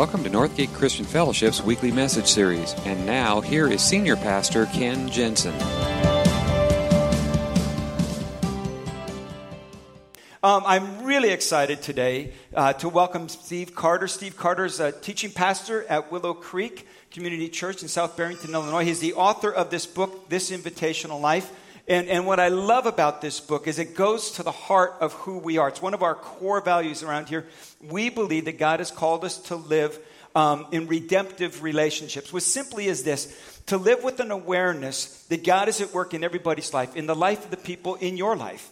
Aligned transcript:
Welcome 0.00 0.24
to 0.24 0.30
Northgate 0.30 0.72
Christian 0.72 1.04
Fellowship's 1.04 1.60
weekly 1.60 1.92
message 1.92 2.26
series. 2.26 2.72
And 2.86 3.04
now, 3.04 3.42
here 3.42 3.70
is 3.70 3.82
Senior 3.82 4.16
Pastor 4.16 4.64
Ken 4.64 5.10
Jensen. 5.10 5.52
Um, 10.42 10.62
I'm 10.64 11.04
really 11.04 11.28
excited 11.28 11.82
today 11.82 12.32
uh, 12.54 12.72
to 12.72 12.88
welcome 12.88 13.28
Steve 13.28 13.74
Carter. 13.74 14.08
Steve 14.08 14.38
Carter 14.38 14.64
is 14.64 14.80
a 14.80 14.90
teaching 14.90 15.32
pastor 15.32 15.84
at 15.86 16.10
Willow 16.10 16.32
Creek 16.32 16.88
Community 17.10 17.50
Church 17.50 17.82
in 17.82 17.88
South 17.88 18.16
Barrington, 18.16 18.54
Illinois. 18.54 18.86
He's 18.86 19.00
the 19.00 19.12
author 19.12 19.52
of 19.52 19.68
this 19.68 19.84
book, 19.84 20.30
This 20.30 20.50
Invitational 20.50 21.20
Life. 21.20 21.52
And, 21.88 22.08
and 22.08 22.26
what 22.26 22.38
I 22.38 22.48
love 22.48 22.86
about 22.86 23.20
this 23.20 23.40
book 23.40 23.66
is 23.66 23.78
it 23.78 23.94
goes 23.94 24.32
to 24.32 24.42
the 24.42 24.52
heart 24.52 24.94
of 25.00 25.12
who 25.14 25.38
we 25.38 25.58
are. 25.58 25.68
It's 25.68 25.82
one 25.82 25.94
of 25.94 26.02
our 26.02 26.14
core 26.14 26.60
values 26.60 27.02
around 27.02 27.28
here. 27.28 27.46
We 27.80 28.10
believe 28.10 28.44
that 28.44 28.58
God 28.58 28.80
has 28.80 28.90
called 28.90 29.24
us 29.24 29.38
to 29.44 29.56
live 29.56 29.98
um, 30.34 30.66
in 30.70 30.86
redemptive 30.86 31.62
relationships, 31.62 32.32
which 32.32 32.44
simply 32.44 32.86
is 32.86 33.02
this 33.02 33.60
to 33.66 33.76
live 33.76 34.02
with 34.02 34.20
an 34.20 34.30
awareness 34.30 35.24
that 35.24 35.44
God 35.44 35.68
is 35.68 35.80
at 35.80 35.92
work 35.92 36.14
in 36.14 36.24
everybody's 36.24 36.72
life, 36.72 36.96
in 36.96 37.06
the 37.06 37.14
life 37.14 37.44
of 37.44 37.50
the 37.50 37.56
people 37.56 37.96
in 37.96 38.16
your 38.16 38.36
life. 38.36 38.70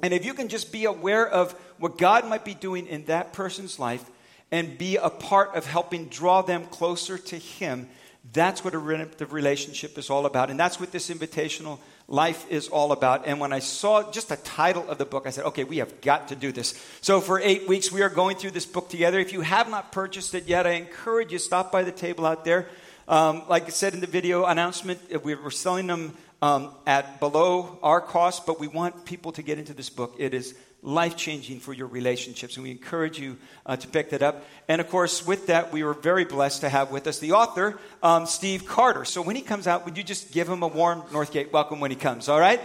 And 0.00 0.14
if 0.14 0.24
you 0.24 0.34
can 0.34 0.48
just 0.48 0.72
be 0.72 0.84
aware 0.84 1.26
of 1.26 1.52
what 1.78 1.98
God 1.98 2.28
might 2.28 2.44
be 2.44 2.54
doing 2.54 2.86
in 2.86 3.04
that 3.06 3.32
person's 3.32 3.78
life 3.78 4.04
and 4.50 4.78
be 4.78 4.96
a 4.96 5.10
part 5.10 5.54
of 5.54 5.66
helping 5.66 6.06
draw 6.06 6.42
them 6.42 6.64
closer 6.66 7.18
to 7.18 7.36
Him, 7.36 7.88
that's 8.32 8.64
what 8.64 8.74
a 8.74 8.78
redemptive 8.78 9.32
relationship 9.32 9.98
is 9.98 10.10
all 10.10 10.26
about. 10.26 10.50
And 10.50 10.58
that's 10.58 10.78
what 10.78 10.92
this 10.92 11.10
invitational 11.10 11.78
life 12.08 12.50
is 12.50 12.68
all 12.68 12.92
about. 12.92 13.26
And 13.26 13.38
when 13.38 13.52
I 13.52 13.58
saw 13.58 14.10
just 14.10 14.30
the 14.30 14.36
title 14.36 14.88
of 14.88 14.96
the 14.96 15.04
book, 15.04 15.26
I 15.26 15.30
said, 15.30 15.44
okay, 15.46 15.64
we 15.64 15.78
have 15.78 16.00
got 16.00 16.28
to 16.28 16.36
do 16.36 16.50
this. 16.52 16.74
So 17.02 17.20
for 17.20 17.38
eight 17.38 17.68
weeks, 17.68 17.92
we 17.92 18.02
are 18.02 18.08
going 18.08 18.36
through 18.36 18.52
this 18.52 18.66
book 18.66 18.88
together. 18.88 19.18
If 19.18 19.32
you 19.32 19.42
have 19.42 19.68
not 19.70 19.92
purchased 19.92 20.34
it 20.34 20.46
yet, 20.46 20.66
I 20.66 20.72
encourage 20.72 21.32
you, 21.32 21.38
stop 21.38 21.70
by 21.70 21.82
the 21.82 21.92
table 21.92 22.24
out 22.24 22.44
there. 22.44 22.66
Um, 23.06 23.42
like 23.48 23.66
I 23.66 23.68
said 23.70 23.94
in 23.94 24.00
the 24.00 24.06
video 24.06 24.46
announcement, 24.46 25.00
uh, 25.14 25.18
we 25.18 25.34
were 25.34 25.50
selling 25.50 25.86
them 25.86 26.16
um, 26.40 26.70
at 26.86 27.20
below 27.20 27.78
our 27.82 28.00
cost, 28.00 28.46
but 28.46 28.58
we 28.58 28.68
want 28.68 29.04
people 29.04 29.32
to 29.32 29.42
get 29.42 29.58
into 29.58 29.74
this 29.74 29.90
book. 29.90 30.14
It 30.18 30.34
is 30.34 30.54
life 30.82 31.16
changing 31.16 31.60
for 31.60 31.72
your 31.72 31.88
relationships. 31.88 32.56
And 32.56 32.64
we 32.64 32.70
encourage 32.70 33.18
you 33.18 33.36
uh, 33.66 33.76
to 33.76 33.88
pick 33.88 34.10
that 34.10 34.22
up. 34.22 34.44
And 34.68 34.80
of 34.80 34.88
course, 34.88 35.26
with 35.26 35.48
that, 35.48 35.72
we 35.72 35.82
were 35.82 35.94
very 35.94 36.24
blessed 36.24 36.60
to 36.60 36.68
have 36.68 36.90
with 36.90 37.06
us 37.06 37.18
the 37.18 37.32
author, 37.32 37.78
um, 38.02 38.26
Steve 38.26 38.66
Carter. 38.66 39.04
So 39.04 39.22
when 39.22 39.36
he 39.36 39.42
comes 39.42 39.66
out, 39.66 39.84
would 39.84 39.96
you 39.96 40.04
just 40.04 40.32
give 40.32 40.48
him 40.48 40.62
a 40.62 40.68
warm 40.68 41.02
Northgate 41.02 41.52
welcome 41.52 41.80
when 41.80 41.90
he 41.90 41.96
comes, 41.96 42.28
all 42.28 42.40
right? 42.40 42.60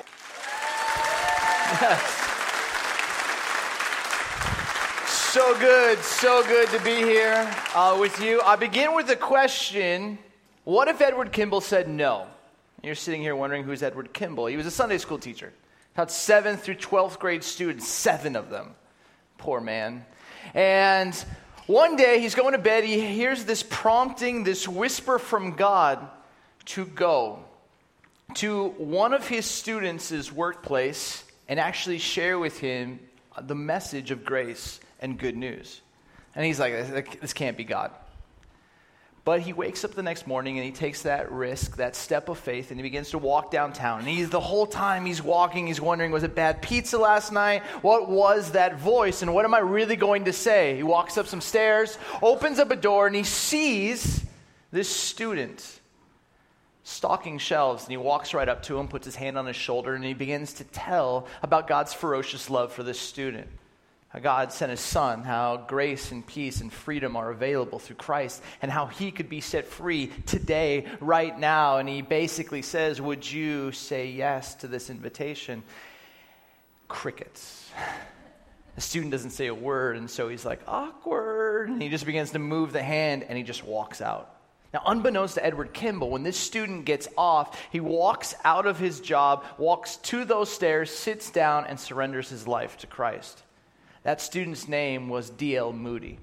Yes. 1.81 2.19
So 5.33 5.57
good, 5.57 5.97
so 5.97 6.43
good 6.43 6.69
to 6.69 6.79
be 6.83 6.95
here 6.95 7.51
uh, 7.73 7.97
with 7.99 8.21
you. 8.21 8.39
I 8.41 8.55
begin 8.55 8.93
with 8.93 9.09
a 9.09 9.15
question 9.15 10.19
What 10.63 10.87
if 10.87 11.01
Edward 11.01 11.31
Kimball 11.31 11.59
said 11.59 11.89
no? 11.89 12.27
You're 12.83 12.93
sitting 12.93 13.19
here 13.19 13.35
wondering 13.35 13.63
who's 13.63 13.81
Edward 13.81 14.13
Kimball. 14.13 14.45
He 14.45 14.57
was 14.57 14.67
a 14.67 14.71
Sunday 14.71 14.99
school 14.99 15.17
teacher. 15.17 15.51
Taught 15.95 16.09
7th 16.09 16.59
through 16.59 16.75
12th 16.75 17.19
grade 17.19 17.43
students, 17.43 17.87
seven 17.87 18.35
of 18.35 18.49
them. 18.49 18.75
Poor 19.37 19.61
man. 19.61 20.05
And 20.53 21.13
one 21.67 21.95
day 21.95 22.19
he's 22.19 22.35
going 22.35 22.53
to 22.53 22.57
bed, 22.57 22.83
he 22.83 22.99
hears 22.99 23.45
this 23.45 23.63
prompting, 23.63 24.43
this 24.43 24.67
whisper 24.67 25.19
from 25.19 25.53
God 25.55 26.07
to 26.65 26.85
go 26.85 27.39
to 28.35 28.69
one 28.69 29.13
of 29.13 29.27
his 29.27 29.45
students' 29.45 30.31
workplace 30.31 31.23
and 31.47 31.59
actually 31.59 31.99
share 31.99 32.39
with 32.39 32.59
him 32.59 32.99
the 33.41 33.55
message 33.55 34.11
of 34.11 34.25
grace 34.25 34.79
and 34.99 35.17
good 35.17 35.37
news. 35.37 35.81
And 36.35 36.45
he's 36.45 36.59
like, 36.59 37.21
this 37.21 37.33
can't 37.33 37.57
be 37.57 37.63
God. 37.63 37.91
But 39.25 39.39
he 39.39 39.53
wakes 39.53 39.85
up 39.85 39.91
the 39.91 40.03
next 40.03 40.27
morning 40.27 40.57
and 40.57 40.65
he 40.65 40.71
takes 40.71 41.03
that 41.03 41.31
risk, 41.31 41.77
that 41.77 41.95
step 41.95 42.27
of 42.27 42.37
faith, 42.37 42.71
and 42.71 42.79
he 42.79 42.81
begins 42.81 43.11
to 43.11 43.17
walk 43.17 43.51
downtown. 43.51 43.99
And 43.99 44.07
he's 44.07 44.29
the 44.29 44.41
whole 44.41 44.65
time 44.65 45.05
he's 45.05 45.21
walking, 45.21 45.67
he's 45.67 45.79
wondering, 45.79 46.11
was 46.11 46.23
it 46.23 46.35
bad 46.35 46.61
pizza 46.61 46.97
last 46.97 47.31
night? 47.31 47.63
What 47.81 48.09
was 48.09 48.51
that 48.51 48.79
voice? 48.79 49.21
And 49.21 49.33
what 49.33 49.45
am 49.45 49.53
I 49.53 49.59
really 49.59 49.95
going 49.95 50.25
to 50.25 50.33
say? 50.33 50.75
He 50.75 50.83
walks 50.83 51.17
up 51.17 51.27
some 51.27 51.39
stairs, 51.39 51.97
opens 52.21 52.59
up 52.59 52.69
a 52.71 52.75
door, 52.75 53.07
and 53.07 53.15
he 53.15 53.23
sees 53.23 54.25
this 54.71 54.89
student 54.89 55.79
stocking 56.83 57.37
shelves. 57.37 57.83
And 57.83 57.91
he 57.91 57.97
walks 57.97 58.33
right 58.33 58.49
up 58.49 58.63
to 58.63 58.77
him, 58.77 58.89
puts 58.89 59.05
his 59.05 59.15
hand 59.15 59.37
on 59.37 59.45
his 59.45 59.55
shoulder, 59.55 59.95
and 59.95 60.03
he 60.03 60.13
begins 60.13 60.51
to 60.55 60.65
tell 60.65 61.27
about 61.41 61.67
God's 61.67 61.93
ferocious 61.93 62.49
love 62.49 62.73
for 62.73 62.83
this 62.83 62.99
student 62.99 63.47
how 64.13 64.19
God 64.19 64.53
sent 64.53 64.69
his 64.69 64.79
son, 64.79 65.23
how 65.23 65.57
grace 65.57 66.11
and 66.11 66.25
peace 66.25 66.61
and 66.61 66.71
freedom 66.71 67.15
are 67.15 67.31
available 67.31 67.79
through 67.79 67.95
Christ, 67.95 68.43
and 68.61 68.71
how 68.71 68.85
he 68.85 69.09
could 69.09 69.27
be 69.27 69.41
set 69.41 69.65
free 69.65 70.11
today, 70.27 70.85
right 70.99 71.37
now. 71.37 71.77
And 71.77 71.89
he 71.89 72.03
basically 72.03 72.61
says, 72.61 73.01
Would 73.01 73.29
you 73.29 73.71
say 73.71 74.11
yes 74.11 74.53
to 74.55 74.67
this 74.67 74.91
invitation? 74.91 75.63
Crickets. 76.87 77.71
The 78.75 78.81
student 78.81 79.11
doesn't 79.11 79.31
say 79.31 79.47
a 79.47 79.55
word, 79.55 79.97
and 79.97 80.07
so 80.07 80.29
he's 80.29 80.45
like, 80.45 80.61
Awkward. 80.67 81.69
And 81.69 81.81
he 81.81 81.89
just 81.89 82.05
begins 82.05 82.31
to 82.31 82.39
move 82.39 82.71
the 82.71 82.83
hand, 82.83 83.25
and 83.27 83.35
he 83.35 83.43
just 83.43 83.63
walks 83.63 83.99
out. 83.99 84.29
Now, 84.75 84.83
unbeknownst 84.85 85.35
to 85.35 85.45
Edward 85.45 85.73
Kimball, 85.73 86.11
when 86.11 86.21
this 86.21 86.37
student 86.37 86.85
gets 86.85 87.07
off, 87.17 87.59
he 87.71 87.79
walks 87.79 88.35
out 88.43 88.67
of 88.67 88.77
his 88.77 88.99
job, 88.99 89.43
walks 89.57 89.97
to 89.97 90.23
those 90.23 90.51
stairs, 90.51 90.91
sits 90.91 91.31
down, 91.31 91.65
and 91.65 91.79
surrenders 91.79 92.29
his 92.29 92.47
life 92.47 92.77
to 92.79 92.87
Christ. 92.87 93.41
That 94.03 94.21
student's 94.21 94.67
name 94.67 95.09
was 95.09 95.29
D.L. 95.29 95.73
Moody, 95.73 96.19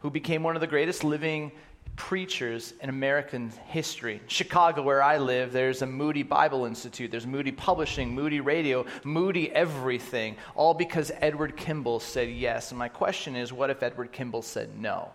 who 0.00 0.10
became 0.10 0.42
one 0.42 0.56
of 0.56 0.60
the 0.60 0.66
greatest 0.66 1.04
living 1.04 1.52
preachers 1.96 2.72
in 2.80 2.88
American 2.88 3.52
history. 3.66 4.22
Chicago, 4.26 4.82
where 4.82 5.02
I 5.02 5.18
live, 5.18 5.52
there's 5.52 5.82
a 5.82 5.86
Moody 5.86 6.22
Bible 6.22 6.64
Institute, 6.64 7.10
there's 7.10 7.26
Moody 7.26 7.52
Publishing, 7.52 8.14
Moody 8.14 8.40
Radio, 8.40 8.86
Moody 9.04 9.50
Everything, 9.52 10.36
all 10.54 10.72
because 10.72 11.12
Edward 11.20 11.56
Kimball 11.58 12.00
said 12.00 12.30
yes. 12.30 12.70
And 12.70 12.78
my 12.78 12.88
question 12.88 13.36
is 13.36 13.52
what 13.52 13.68
if 13.68 13.82
Edward 13.82 14.12
Kimball 14.12 14.40
said 14.42 14.78
no? 14.78 15.10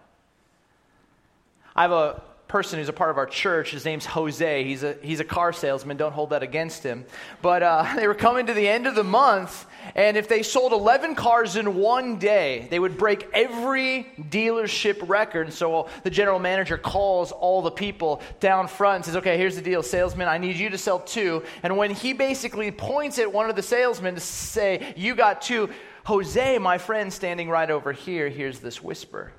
I 1.76 1.82
have 1.82 1.92
a 1.92 2.22
person 2.48 2.78
who's 2.78 2.90
a 2.90 2.94
part 2.94 3.10
of 3.10 3.18
our 3.18 3.26
church. 3.26 3.72
His 3.72 3.86
name's 3.86 4.06
Jose. 4.06 4.64
He's 4.64 4.84
a, 4.84 4.96
he's 5.02 5.20
a 5.20 5.24
car 5.24 5.52
salesman. 5.52 5.98
Don't 5.98 6.14
hold 6.14 6.30
that 6.30 6.44
against 6.44 6.84
him. 6.84 7.06
But 7.42 7.64
uh, 7.64 7.88
they 7.96 8.08
were 8.08 8.16
coming 8.16 8.46
to 8.46 8.54
the 8.54 8.68
end 8.68 8.88
of 8.88 8.96
the 8.96 9.04
month, 9.04 9.66
and 9.96 10.16
if 10.16 10.28
they 10.28 10.44
sold 10.44 10.72
11 10.72 11.16
cars 11.16 11.56
in 11.56 11.76
one 11.76 12.18
day, 12.18 12.68
they 12.70 12.80
would 12.80 12.98
break 12.98 13.28
every 13.34 14.08
dealership 14.20 15.08
record. 15.08 15.54
So 15.54 15.90
the 16.04 16.10
general 16.10 16.40
manager 16.40 16.78
calls 16.78 17.32
all 17.32 17.62
the 17.62 17.72
people 17.72 18.22
down 18.40 18.68
front 18.68 18.98
and 18.98 19.06
says, 19.06 19.16
Okay, 19.18 19.38
here's 19.38 19.56
the 19.56 19.62
deal, 19.62 19.82
salesman. 19.84 20.28
I 20.28 20.38
need 20.38 20.56
you 20.56 20.70
to 20.70 20.78
sell 20.78 21.00
two. 21.00 21.44
And 21.64 21.78
when 21.78 21.92
he 21.92 22.14
basically 22.14 22.72
points 22.72 23.20
at 23.20 23.32
one 23.32 23.50
of 23.50 23.56
the 23.56 23.64
salesmen 23.64 24.16
to 24.16 24.22
say, 24.22 24.94
You 24.96 25.16
got 25.16 25.42
two, 25.42 25.70
Jose, 26.06 26.58
my 26.60 26.78
friend 26.78 27.12
standing 27.12 27.50
right 27.50 27.72
over 27.72 27.92
here, 27.92 28.30
hears 28.30 28.60
this 28.60 28.84
whisper 28.84 29.32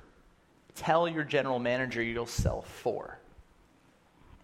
tell 0.77 1.07
your 1.07 1.23
general 1.23 1.59
manager 1.59 2.01
you'll 2.01 2.25
sell 2.25 2.61
four. 2.61 3.19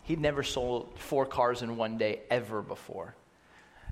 He'd 0.03 0.19
never 0.19 0.43
sold 0.43 0.97
four 0.99 1.25
cars 1.25 1.61
in 1.61 1.77
one 1.77 1.97
day 1.97 2.21
ever 2.29 2.61
before. 2.61 3.15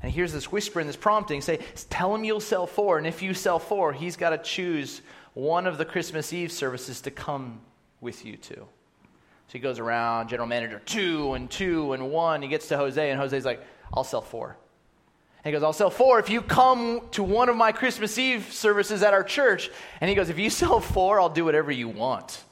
And 0.04 0.12
here's 0.12 0.34
this 0.34 0.52
whisper 0.52 0.80
and 0.80 0.90
this 0.90 0.96
prompting 0.96 1.42
say, 1.42 1.60
Tell 1.90 2.14
him 2.14 2.24
you'll 2.24 2.40
sell 2.40 2.68
four. 2.68 2.98
And 2.98 3.08
if 3.08 3.22
you 3.22 3.34
sell 3.34 3.60
four, 3.60 3.94
he's 3.94 4.18
got 4.18 4.32
to 4.32 4.38
choose 4.38 5.02
one 5.34 5.68
of 5.68 5.78
the 5.78 5.86
Christmas 5.86 6.34
Eve 6.34 6.52
services 6.52 7.02
to 7.02 7.12
come 7.12 7.62
with 8.02 8.26
you 8.26 8.36
to. 8.36 8.56
So 8.56 9.54
he 9.54 9.60
goes 9.60 9.80
around, 9.80 10.30
general 10.30 10.48
manager, 10.48 10.82
two 10.86 11.34
and 11.34 11.50
two 11.50 11.94
and 11.94 12.10
one. 12.10 12.42
He 12.42 12.48
gets 12.48 12.68
to 12.70 12.78
Jose, 12.78 13.10
and 13.10 13.20
Jose's 13.20 13.46
like, 13.46 13.64
I'll 13.94 14.04
sell 14.04 14.22
four. 14.22 14.58
And 15.44 15.52
he 15.52 15.58
goes, 15.58 15.64
I'll 15.64 15.74
sell 15.74 15.90
four 15.90 16.20
if 16.20 16.30
you 16.30 16.42
come 16.42 17.02
to 17.12 17.24
one 17.24 17.50
of 17.50 17.56
my 17.56 17.72
Christmas 17.72 18.18
Eve 18.20 18.54
services 18.54 19.02
at 19.02 19.14
our 19.14 19.24
church. 19.24 19.72
And 20.00 20.10
he 20.10 20.16
goes, 20.16 20.30
If 20.30 20.38
you 20.38 20.50
sell 20.62 20.80
four, 20.80 21.20
I'll 21.20 21.30
do 21.30 21.46
whatever 21.46 21.72
you 21.72 21.90
want. 21.90 22.44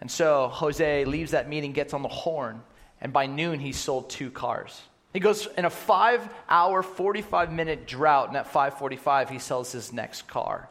And 0.00 0.10
so 0.10 0.48
Jose 0.48 1.04
leaves 1.04 1.32
that 1.32 1.48
meeting, 1.48 1.72
gets 1.72 1.92
on 1.92 2.02
the 2.02 2.08
horn, 2.08 2.62
and 3.00 3.12
by 3.12 3.26
noon 3.26 3.58
he 3.58 3.72
sold 3.72 4.10
two 4.10 4.30
cars. 4.30 4.80
He 5.12 5.20
goes 5.20 5.48
in 5.56 5.64
a 5.64 5.70
five 5.70 6.28
hour, 6.48 6.82
45 6.82 7.52
minute 7.52 7.86
drought, 7.86 8.28
and 8.28 8.36
at 8.36 8.46
545 8.46 9.30
he 9.30 9.38
sells 9.38 9.72
his 9.72 9.92
next 9.92 10.28
car. 10.28 10.68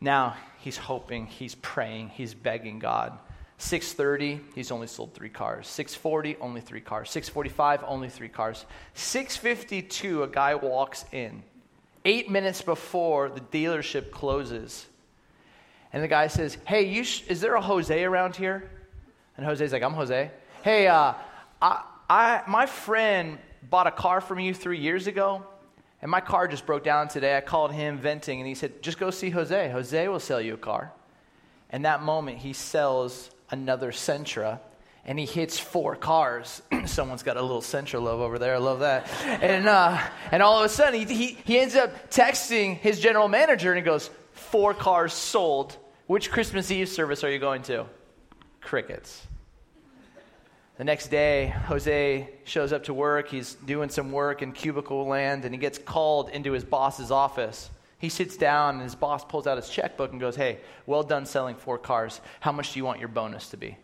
Now 0.00 0.36
he's 0.58 0.76
hoping, 0.76 1.26
he's 1.26 1.54
praying, 1.56 2.10
he's 2.10 2.34
begging 2.34 2.78
God 2.78 3.18
630, 3.58 4.40
he's 4.54 4.70
only 4.70 4.86
sold 4.86 5.14
three 5.14 5.30
cars. 5.30 5.66
640, 5.66 6.36
only 6.40 6.60
three 6.60 6.80
cars. 6.80 7.10
645, 7.10 7.84
only 7.86 8.10
three 8.10 8.28
cars. 8.28 8.66
652, 8.94 10.22
a 10.24 10.28
guy 10.28 10.54
walks 10.54 11.06
in. 11.12 11.42
Eight 12.04 12.30
minutes 12.30 12.60
before 12.60 13.30
the 13.30 13.40
dealership 13.40 14.10
closes. 14.10 14.86
And 15.92 16.02
the 16.02 16.08
guy 16.08 16.26
says, 16.26 16.58
Hey, 16.66 17.02
sh- 17.02 17.24
is 17.28 17.40
there 17.40 17.54
a 17.54 17.60
Jose 17.60 18.04
around 18.04 18.36
here? 18.36 18.70
And 19.36 19.46
Jose's 19.46 19.72
like, 19.72 19.82
I'm 19.82 19.94
Jose. 19.94 20.30
Hey, 20.62 20.86
uh, 20.86 21.14
I, 21.60 21.82
I, 22.08 22.42
my 22.46 22.66
friend 22.66 23.38
bought 23.70 23.86
a 23.86 23.90
car 23.90 24.20
from 24.20 24.38
you 24.38 24.52
three 24.52 24.78
years 24.78 25.06
ago, 25.06 25.44
and 26.02 26.10
my 26.10 26.20
car 26.20 26.46
just 26.46 26.66
broke 26.66 26.84
down 26.84 27.08
today. 27.08 27.36
I 27.36 27.40
called 27.40 27.72
him 27.72 27.98
venting, 27.98 28.38
and 28.38 28.46
he 28.46 28.54
said, 28.54 28.82
Just 28.82 28.98
go 28.98 29.10
see 29.10 29.30
Jose. 29.30 29.70
Jose 29.70 30.08
will 30.08 30.20
sell 30.20 30.40
you 30.40 30.54
a 30.54 30.58
car. 30.58 30.92
And 31.70 31.84
that 31.84 32.02
moment, 32.02 32.38
he 32.38 32.52
sells 32.52 33.30
another 33.50 33.92
Sentra 33.92 34.60
and 35.06 35.18
he 35.20 35.24
hits 35.24 35.58
four 35.58 35.94
cars. 35.94 36.60
Someone's 36.86 37.22
got 37.22 37.36
a 37.36 37.42
little 37.42 37.60
Sentra 37.60 38.02
love 38.02 38.20
over 38.20 38.40
there. 38.40 38.56
I 38.56 38.58
love 38.58 38.80
that. 38.80 39.08
And, 39.24 39.68
uh, 39.68 39.98
and 40.32 40.42
all 40.42 40.58
of 40.58 40.64
a 40.64 40.68
sudden, 40.68 41.06
he, 41.06 41.14
he, 41.14 41.38
he 41.44 41.58
ends 41.58 41.76
up 41.76 42.10
texting 42.10 42.76
his 42.76 42.98
general 42.98 43.28
manager 43.28 43.70
and 43.70 43.78
he 43.78 43.84
goes, 43.84 44.10
Four 44.32 44.74
cars 44.74 45.12
sold. 45.12 45.76
Which 46.06 46.30
Christmas 46.30 46.70
Eve 46.70 46.88
service 46.88 47.24
are 47.24 47.30
you 47.30 47.38
going 47.38 47.62
to? 47.62 47.86
Crickets. 48.60 49.26
The 50.76 50.84
next 50.84 51.08
day, 51.08 51.54
Jose 51.66 52.28
shows 52.44 52.72
up 52.72 52.84
to 52.84 52.94
work. 52.94 53.28
He's 53.28 53.54
doing 53.54 53.88
some 53.88 54.12
work 54.12 54.42
in 54.42 54.52
cubicle 54.52 55.06
land 55.06 55.44
and 55.44 55.54
he 55.54 55.58
gets 55.58 55.78
called 55.78 56.28
into 56.30 56.52
his 56.52 56.64
boss's 56.64 57.10
office. 57.10 57.70
He 57.98 58.08
sits 58.08 58.36
down 58.36 58.74
and 58.74 58.82
his 58.82 58.94
boss 58.94 59.24
pulls 59.24 59.46
out 59.46 59.56
his 59.56 59.68
checkbook 59.68 60.12
and 60.12 60.20
goes, 60.20 60.36
Hey, 60.36 60.58
well 60.84 61.02
done 61.02 61.26
selling 61.26 61.56
four 61.56 61.78
cars. 61.78 62.20
How 62.40 62.52
much 62.52 62.72
do 62.72 62.78
you 62.78 62.84
want 62.84 63.00
your 63.00 63.08
bonus 63.08 63.50
to 63.50 63.56
be? 63.56 63.76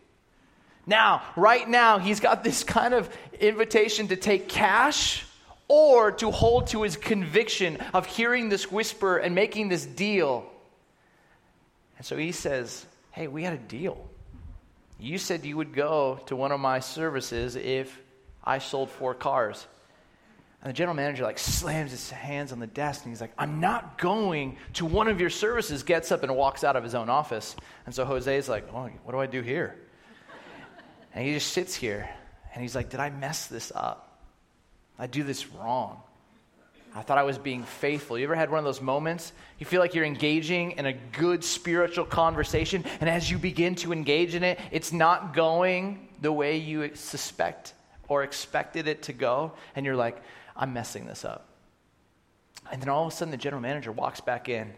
Now, 0.85 1.23
right 1.35 1.67
now, 1.67 1.97
he's 1.97 2.19
got 2.19 2.43
this 2.43 2.63
kind 2.63 2.93
of 2.93 3.09
invitation 3.39 4.09
to 4.09 4.15
take 4.15 4.49
cash 4.49 5.25
or 5.67 6.11
to 6.11 6.29
hold 6.29 6.67
to 6.67 6.83
his 6.83 6.97
conviction 6.97 7.77
of 7.93 8.05
hearing 8.05 8.49
this 8.49 8.71
whisper 8.71 9.17
and 9.17 9.33
making 9.33 9.69
this 9.69 9.85
deal. 9.85 10.45
And 11.97 12.05
so 12.05 12.17
he 12.17 12.31
says, 12.31 12.85
Hey, 13.11 13.27
we 13.27 13.43
had 13.43 13.53
a 13.53 13.57
deal. 13.57 14.09
You 14.99 15.17
said 15.17 15.45
you 15.45 15.57
would 15.57 15.73
go 15.73 16.19
to 16.27 16.35
one 16.35 16.51
of 16.51 16.59
my 16.59 16.79
services 16.79 17.55
if 17.55 17.99
I 18.43 18.59
sold 18.59 18.89
four 18.89 19.13
cars. 19.13 19.65
And 20.63 20.69
the 20.69 20.73
general 20.73 20.95
manager 20.95 21.23
like 21.23 21.37
slams 21.37 21.91
his 21.91 22.09
hands 22.09 22.51
on 22.53 22.59
the 22.59 22.67
desk 22.67 23.03
and 23.03 23.11
he's 23.11 23.21
like, 23.21 23.33
I'm 23.37 23.59
not 23.59 23.97
going 23.97 24.57
to 24.73 24.85
one 24.85 25.09
of 25.09 25.19
your 25.19 25.29
services, 25.29 25.83
gets 25.83 26.11
up 26.11 26.23
and 26.23 26.35
walks 26.35 26.63
out 26.63 26.75
of 26.75 26.83
his 26.83 26.95
own 26.95 27.09
office. 27.09 27.55
And 27.85 27.93
so 27.93 28.05
Jose's 28.05 28.47
like, 28.47 28.71
what 28.71 29.11
do 29.11 29.19
I 29.19 29.25
do 29.25 29.41
here? 29.41 29.75
And 31.13 31.27
he 31.27 31.33
just 31.33 31.51
sits 31.51 31.75
here 31.75 32.09
and 32.53 32.61
he's 32.61 32.75
like, 32.75 32.89
Did 32.89 32.99
I 32.99 33.09
mess 33.09 33.47
this 33.47 33.71
up? 33.75 34.19
I 34.97 35.07
do 35.07 35.23
this 35.23 35.47
wrong. 35.47 36.01
I 36.95 37.01
thought 37.01 37.17
I 37.17 37.23
was 37.23 37.39
being 37.39 37.63
faithful. 37.63 38.19
You 38.19 38.25
ever 38.25 38.35
had 38.35 38.51
one 38.51 38.59
of 38.59 38.65
those 38.65 38.81
moments? 38.81 39.33
You 39.57 39.65
feel 39.65 39.79
like 39.79 39.95
you're 39.95 40.05
engaging 40.05 40.71
in 40.71 40.85
a 40.85 40.93
good 40.93 41.43
spiritual 41.43 42.05
conversation, 42.05 42.85
and 43.01 43.09
as 43.09 43.31
you 43.31 43.39
begin 43.39 43.73
to 43.75 43.91
engage 43.91 44.35
in 44.35 44.43
it, 44.43 44.59
it's 44.71 44.93
not 44.93 45.33
going 45.33 46.07
the 46.21 46.31
way 46.31 46.57
you 46.57 46.93
suspect 46.93 47.73
or 48.07 48.21
expected 48.21 48.87
it 48.87 49.01
to 49.03 49.13
go, 49.13 49.53
and 49.75 49.87
you're 49.87 49.95
like, 49.95 50.21
I'm 50.55 50.73
messing 50.73 51.05
this 51.05 51.25
up. 51.25 51.47
And 52.71 52.81
then 52.81 52.89
all 52.89 53.05
of 53.05 53.13
a 53.13 53.15
sudden, 53.15 53.31
the 53.31 53.37
general 53.37 53.61
manager 53.61 53.91
walks 53.91 54.21
back 54.21 54.49
in 54.49 54.71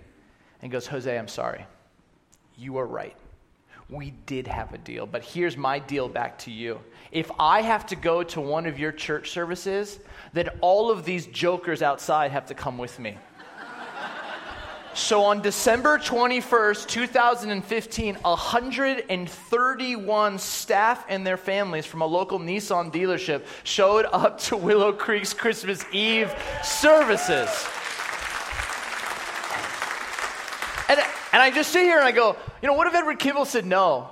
and 0.62 0.72
goes, 0.72 0.88
Jose, 0.88 1.18
I'm 1.18 1.28
sorry. 1.28 1.66
You 2.58 2.78
are 2.78 2.88
right 2.88 3.16
we 3.90 4.12
did 4.26 4.48
have 4.48 4.74
a 4.74 4.78
deal, 4.78 5.06
but 5.06 5.24
here's 5.24 5.56
my 5.56 5.78
deal 5.80 6.10
back 6.10 6.38
to 6.40 6.52
you. 6.52 6.80
If 7.12 7.30
I 7.40 7.62
have 7.62 7.86
to 7.88 7.96
go 7.96 8.24
to 8.24 8.42
one 8.42 8.66
of 8.66 8.80
your 8.80 8.92
church 8.92 9.30
services, 9.30 10.00
then 10.34 10.50
all 10.62 10.90
of 10.90 11.06
these 11.06 11.28
jokers 11.28 11.82
outside 11.82 12.32
have 12.32 12.48
to 12.48 12.56
come 12.56 12.78
with 12.78 12.98
me. 13.00 13.18
So 14.96 15.24
on 15.24 15.42
December 15.42 16.00
21st, 16.00 16.88
2015, 16.88 18.16
131 18.16 20.40
staff 20.40 21.06
and 21.10 21.28
their 21.28 21.36
families 21.36 21.86
from 21.86 22.02
a 22.02 22.06
local 22.06 22.40
Nissan 22.40 22.94
dealership 22.94 23.44
showed 23.66 24.06
up 24.06 24.40
to 24.44 24.56
Willow 24.56 24.94
Creek's 24.94 25.34
Christmas 25.34 25.84
Eve 25.92 26.34
services. 26.64 27.50
And 30.88 31.02
and 31.34 31.42
I 31.42 31.52
just 31.54 31.74
sit 31.74 31.84
here 31.84 31.98
and 31.98 32.06
I 32.06 32.14
go, 32.14 32.38
you 32.62 32.70
know, 32.70 32.74
what 32.74 32.88
if 32.88 32.96
Edward 32.96 33.20
Kimball 33.20 33.44
said 33.44 33.66
no? 33.66 34.12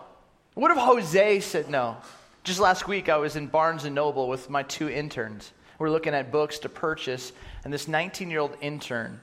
What 0.53 0.69
if 0.69 0.77
Jose 0.77 1.39
said 1.39 1.69
no? 1.69 1.95
Just 2.43 2.59
last 2.59 2.89
week, 2.89 3.07
I 3.07 3.15
was 3.15 3.37
in 3.37 3.47
Barnes 3.47 3.85
and 3.85 3.95
Noble 3.95 4.27
with 4.27 4.49
my 4.49 4.63
two 4.63 4.89
interns. 4.89 5.53
We're 5.79 5.89
looking 5.89 6.13
at 6.13 6.29
books 6.29 6.59
to 6.59 6.69
purchase, 6.69 7.31
and 7.63 7.73
this 7.73 7.87
19 7.87 8.29
year 8.29 8.41
old 8.41 8.57
intern 8.59 9.21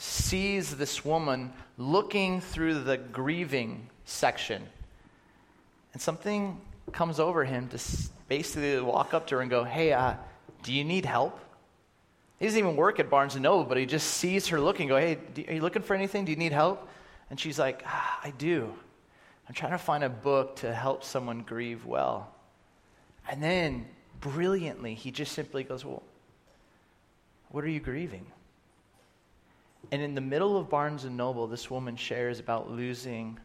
sees 0.00 0.76
this 0.76 1.04
woman 1.04 1.52
looking 1.76 2.40
through 2.40 2.80
the 2.80 2.96
grieving 2.96 3.88
section. 4.06 4.62
And 5.92 6.00
something 6.00 6.58
comes 6.92 7.20
over 7.20 7.44
him 7.44 7.68
to 7.68 7.78
basically 8.26 8.80
walk 8.80 9.12
up 9.12 9.26
to 9.26 9.34
her 9.36 9.40
and 9.42 9.50
go, 9.50 9.62
Hey, 9.62 9.92
uh, 9.92 10.14
do 10.62 10.72
you 10.72 10.84
need 10.84 11.04
help? 11.04 11.38
He 12.38 12.46
doesn't 12.46 12.58
even 12.58 12.76
work 12.76 12.98
at 12.98 13.10
Barnes 13.10 13.34
and 13.34 13.42
Noble, 13.42 13.64
but 13.64 13.76
he 13.76 13.84
just 13.84 14.06
sees 14.06 14.46
her 14.48 14.58
looking, 14.58 14.88
go, 14.88 14.96
Hey, 14.96 15.18
are 15.46 15.52
you 15.52 15.60
looking 15.60 15.82
for 15.82 15.94
anything? 15.94 16.24
Do 16.24 16.32
you 16.32 16.38
need 16.38 16.52
help? 16.52 16.88
And 17.28 17.38
she's 17.38 17.58
like, 17.58 17.82
ah, 17.86 18.20
I 18.24 18.30
do. 18.30 18.72
I'm 19.46 19.54
trying 19.54 19.72
to 19.72 19.78
find 19.78 20.02
a 20.02 20.08
book 20.08 20.56
to 20.56 20.74
help 20.74 21.04
someone 21.04 21.42
grieve 21.42 21.84
well. 21.84 22.32
And 23.28 23.42
then, 23.42 23.86
brilliantly, 24.20 24.94
he 24.94 25.10
just 25.10 25.32
simply 25.32 25.62
goes, 25.62 25.84
Well, 25.84 26.02
what 27.50 27.64
are 27.64 27.68
you 27.68 27.80
grieving? 27.80 28.26
And 29.92 30.02
in 30.02 30.14
the 30.14 30.20
middle 30.20 30.56
of 30.56 30.68
Barnes 30.68 31.04
and 31.04 31.16
Noble, 31.16 31.46
this 31.46 31.70
woman 31.70 31.96
shares 31.96 32.38
about 32.38 32.70
losing 32.70 33.38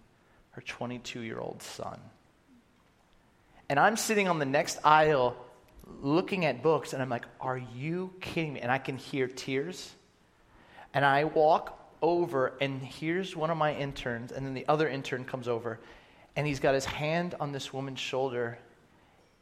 her 0.51 0.61
22 0.61 1.21
year 1.21 1.39
old 1.39 1.61
son. 1.61 1.99
And 3.69 3.79
I'm 3.79 3.97
sitting 3.97 4.27
on 4.27 4.39
the 4.39 4.45
next 4.45 4.79
aisle 4.83 5.35
looking 6.01 6.45
at 6.45 6.61
books, 6.61 6.93
and 6.93 7.01
I'm 7.01 7.09
like, 7.09 7.25
Are 7.41 7.57
you 7.57 8.13
kidding 8.21 8.53
me? 8.53 8.59
And 8.59 8.71
I 8.71 8.77
can 8.77 8.97
hear 8.97 9.27
tears. 9.27 9.93
And 10.93 11.03
I 11.03 11.25
walk 11.25 11.79
over, 12.01 12.53
and 12.61 12.81
here's 12.81 13.35
one 13.35 13.49
of 13.49 13.57
my 13.57 13.73
interns, 13.73 14.31
and 14.31 14.45
then 14.45 14.53
the 14.53 14.67
other 14.67 14.88
intern 14.88 15.25
comes 15.25 15.47
over, 15.47 15.79
and 16.35 16.45
he's 16.47 16.59
got 16.59 16.73
his 16.73 16.85
hand 16.85 17.35
on 17.39 17.51
this 17.51 17.73
woman's 17.73 17.99
shoulder, 17.99 18.57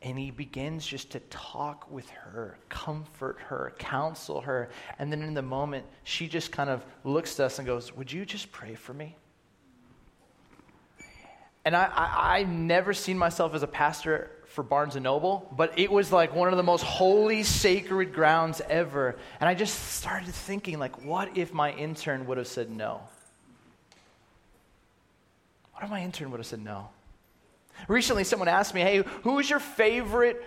and 0.04 0.20
he 0.20 0.32
begins 0.32 0.86
just 0.86 1.12
to 1.12 1.22
talk 1.30 1.90
with 1.90 2.10
her, 2.10 2.58
comfort 2.68 3.38
her, 3.48 3.74
counsel 3.80 4.42
her. 4.42 4.70
And 5.00 5.10
then 5.10 5.22
in 5.22 5.34
the 5.34 5.42
moment, 5.42 5.86
she 6.04 6.28
just 6.28 6.52
kind 6.52 6.70
of 6.70 6.84
looks 7.06 7.40
at 7.40 7.46
us 7.46 7.58
and 7.58 7.66
goes, 7.66 7.96
Would 7.96 8.12
you 8.12 8.26
just 8.26 8.52
pray 8.52 8.76
for 8.76 8.94
me? 8.94 9.16
And 11.66 11.74
I, 11.74 11.86
I, 11.86 12.36
I've 12.40 12.50
never 12.50 12.94
seen 12.94 13.18
myself 13.18 13.56
as 13.56 13.64
a 13.64 13.68
pastor 13.68 14.30
for 14.48 14.62
Barnes 14.62 14.98
and 14.98 15.04
Noble, 15.06 15.50
but 15.56 15.80
it 15.80 15.90
was 15.90 16.12
like 16.12 16.36
one 16.36 16.50
of 16.50 16.58
the 16.58 16.64
most 16.64 16.84
holy, 16.84 17.44
sacred 17.44 18.14
grounds 18.14 18.62
ever. 18.70 19.16
And 19.40 19.48
I 19.48 19.54
just 19.54 19.94
started 19.94 20.34
thinking, 20.34 20.80
like, 20.80 21.06
what 21.06 21.38
if 21.38 21.54
my 21.54 21.72
intern 21.72 22.28
would 22.28 22.38
have 22.38 22.48
said 22.48 22.70
no? 22.70 23.00
What 25.72 25.86
if 25.86 25.90
my 25.90 26.04
intern 26.04 26.30
would 26.32 26.42
have 26.42 26.48
said 26.48 26.62
no? 26.62 26.90
Recently, 27.88 28.24
someone 28.24 28.48
asked 28.48 28.74
me, 28.74 28.82
hey, 28.82 29.04
who 29.24 29.40
is 29.40 29.50
your 29.50 29.60
favorite 29.60 30.44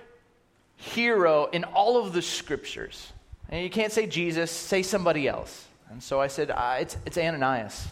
hero 0.76 1.47
in 1.47 1.64
all 1.64 1.99
of 1.99 2.12
the 2.12 2.23
scriptures? 2.23 3.12
And 3.49 3.62
you 3.62 3.71
can't 3.71 3.92
say 3.92 4.06
Jesus, 4.06 4.50
say 4.50 4.83
somebody 4.83 5.28
else. 5.28 5.66
And 5.90 6.02
so 6.02 6.21
I 6.21 6.26
said, 6.26 6.50
uh, 6.50 6.78
it's, 6.80 6.97
it's 7.06 7.18
Ananias. 7.18 7.87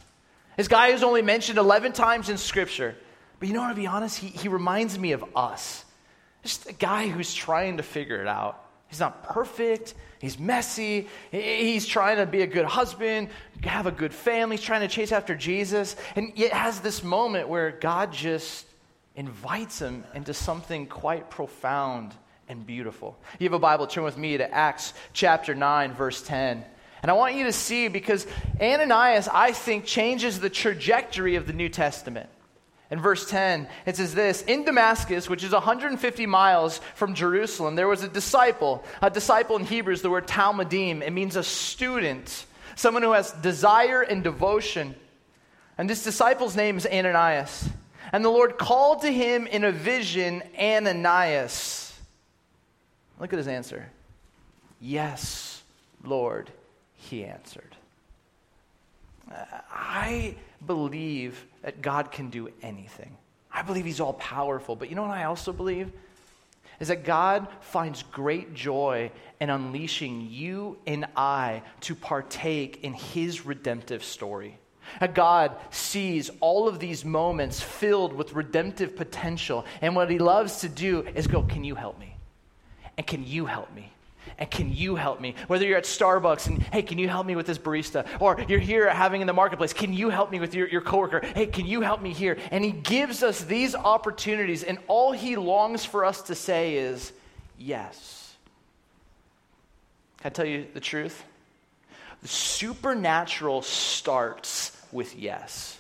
This 0.57 0.69
guy 0.69 0.89
is 0.89 1.03
only 1.03 1.23
mentioned 1.23 1.59
11 1.59 1.93
times 1.93 2.29
in 2.29 2.39
scripture. 2.39 2.97
But 3.39 3.49
you 3.49 3.55
know 3.55 3.63
what, 3.63 3.71
to 3.71 3.75
be 3.75 3.87
honest, 3.87 4.19
he, 4.19 4.29
he 4.29 4.49
reminds 4.49 4.99
me 4.99 5.13
of 5.13 5.25
us. 5.37 5.85
Just 6.43 6.69
a 6.69 6.73
guy 6.73 7.09
who's 7.09 7.33
trying 7.33 7.79
to 7.79 7.83
figure 7.83 8.21
it 8.21 8.29
out. 8.29 8.61
He's 8.89 9.01
not 9.01 9.25
perfect. 9.25 9.95
He's 10.21 10.39
messy. 10.39 11.09
He's 11.31 11.87
trying 11.87 12.19
to 12.19 12.27
be 12.27 12.43
a 12.43 12.47
good 12.47 12.65
husband, 12.65 13.29
have 13.63 13.87
a 13.87 13.91
good 13.91 14.15
family. 14.15 14.57
He's 14.57 14.65
trying 14.65 14.83
to 14.83 14.89
chase 14.89 15.11
after 15.11 15.35
Jesus. 15.35 15.97
And 16.17 16.33
yet 16.37 16.53
has 16.53 16.81
this 16.81 17.03
moment 17.03 17.49
where 17.49 17.73
God 17.73 18.13
just 18.13 18.67
invites 19.17 19.81
him 19.81 20.05
into 20.15 20.35
something 20.35 20.87
quite 20.87 21.31
profound 21.31 22.15
and 22.49 22.67
beautiful. 22.67 23.17
You 23.39 23.45
have 23.45 23.55
a 23.55 23.59
Bible, 23.59 23.87
turn 23.87 24.05
with 24.05 24.19
me 24.19 24.37
to 24.37 24.53
Acts 24.53 24.93
chapter 25.13 25.55
9, 25.55 25.95
verse 25.95 26.23
10. 26.23 26.65
And 27.03 27.11
I 27.11 27.15
want 27.15 27.35
you 27.35 27.45
to 27.45 27.53
see 27.53 27.89
because 27.89 28.27
Ananias, 28.61 29.29
I 29.29 29.53
think, 29.53 29.85
changes 29.85 30.41
the 30.41 30.51
trajectory 30.51 31.37
of 31.37 31.47
the 31.47 31.53
New 31.53 31.69
Testament. 31.69 32.29
In 32.91 33.01
verse 33.01 33.29
10, 33.29 33.69
it 33.87 33.97
says 33.97 34.15
this 34.15 34.43
In 34.43 34.65
Damascus, 34.65 35.29
which 35.29 35.45
is 35.45 35.53
150 35.53 36.27
miles 36.27 36.81
from 36.95 37.15
Jerusalem, 37.15 37.77
there 37.77 37.89
was 37.89 38.03
a 38.03 38.09
disciple. 38.09 38.85
A 39.03 39.11
disciple 39.11 39.57
in 39.57 39.65
Hebrew 39.65 39.93
is 39.93 40.03
the 40.03 40.11
word 40.11 40.27
talmidim. 40.27 41.03
It 41.03 41.13
means 41.13 41.37
a 41.37 41.43
student, 41.43 42.47
someone 42.77 43.03
who 43.03 43.13
has 43.13 43.33
desire 43.33 44.03
and 44.03 44.23
devotion. 44.23 44.95
And 45.77 45.91
this 45.91 46.05
disciple's 46.05 46.57
name 46.57 46.77
is 46.77 46.87
Ananias. 46.87 47.69
And 48.15 48.25
the 48.25 48.31
Lord 48.31 48.59
called 48.59 49.01
to 49.01 49.11
him 49.11 49.49
in 49.49 49.65
a 49.65 49.73
vision, 49.73 50.41
Ananias. 50.57 51.99
Look 53.19 53.33
at 53.33 53.39
his 53.39 53.49
answer. 53.49 53.91
Yes, 54.81 55.65
Lord, 56.05 56.49
he 56.95 57.25
answered. 57.25 57.75
I 59.69 60.37
believe 60.65 61.45
that 61.63 61.83
God 61.83 62.13
can 62.13 62.31
do 62.31 62.51
anything. 62.63 63.17
I 63.53 63.63
believe 63.63 63.85
He's 63.85 63.99
all 63.99 64.13
powerful. 64.13 64.77
But 64.77 64.91
you 64.91 64.95
know 64.95 65.03
what 65.03 65.11
I 65.11 65.25
also 65.25 65.53
believe? 65.53 65.91
Is 66.79 66.87
that 66.87 67.03
God 67.03 67.49
finds 67.63 68.05
great 68.05 68.55
joy 68.55 69.11
in 69.41 69.51
unleashing 69.51 70.29
you 70.31 70.79
and 70.87 71.07
I 71.17 71.63
to 71.81 71.97
partake 71.97 72.85
in 72.85 72.93
His 72.93 73.45
redemptive 73.45 74.05
story. 74.05 74.57
God 75.15 75.57
sees 75.71 76.31
all 76.41 76.69
of 76.69 76.79
these 76.79 77.05
moments 77.05 77.61
filled 77.61 78.13
with 78.13 78.33
redemptive 78.33 78.97
potential. 78.97 79.65
And 79.81 79.97
what 79.97 80.11
he 80.11 80.19
loves 80.19 80.61
to 80.61 80.69
do 80.69 81.07
is 81.15 81.27
go, 81.27 81.43
Can 81.43 81.65
you 81.65 81.75
help 81.75 81.99
me? 81.99 82.17
And 82.97 83.07
can 83.07 83.27
you 83.27 83.47
help 83.47 83.75
me? 83.75 83.91
And 84.39 84.51
can 84.51 84.73
you 84.73 84.97
help 84.97 85.21
me? 85.21 85.35
Whether 85.47 85.67
you're 85.67 85.79
at 85.79 85.85
Starbucks 85.85 86.47
and, 86.49 86.63
hey, 86.63 86.83
can 86.83 86.99
you 86.99 87.09
help 87.09 87.27
me 87.27 87.37
with 87.37 87.47
this 87.47 87.59
barista? 87.59 88.07
Or 88.21 88.45
you're 88.49 88.59
here 88.59 88.89
having 88.91 89.21
in 89.21 89.27
the 89.27 89.33
marketplace, 89.33 89.73
can 89.73 89.93
you 89.93 90.11
help 90.11 90.31
me 90.31 90.41
with 90.41 90.55
your, 90.55 90.67
your 90.69 90.81
coworker? 90.81 91.21
Hey, 91.21 91.47
can 91.47 91.67
you 91.67 91.83
help 91.83 92.03
me 92.03 92.13
here? 92.13 92.39
And 92.51 92.65
he 92.65 92.73
gives 92.73 93.23
us 93.23 93.43
these 93.45 93.75
opportunities, 93.75 94.65
and 94.65 94.79
all 94.89 95.13
he 95.13 95.37
longs 95.37 95.85
for 95.85 96.05
us 96.05 96.23
to 96.23 96.35
say 96.35 96.77
is, 96.77 97.13
yes. 97.59 98.35
Can 100.19 100.31
I 100.31 100.33
tell 100.33 100.47
you 100.47 100.67
the 100.75 100.81
truth? 100.81 101.23
The 102.23 102.29
supernatural 102.29 103.63
starts 103.63 104.74
with 104.95 105.17
yes. 105.17 105.79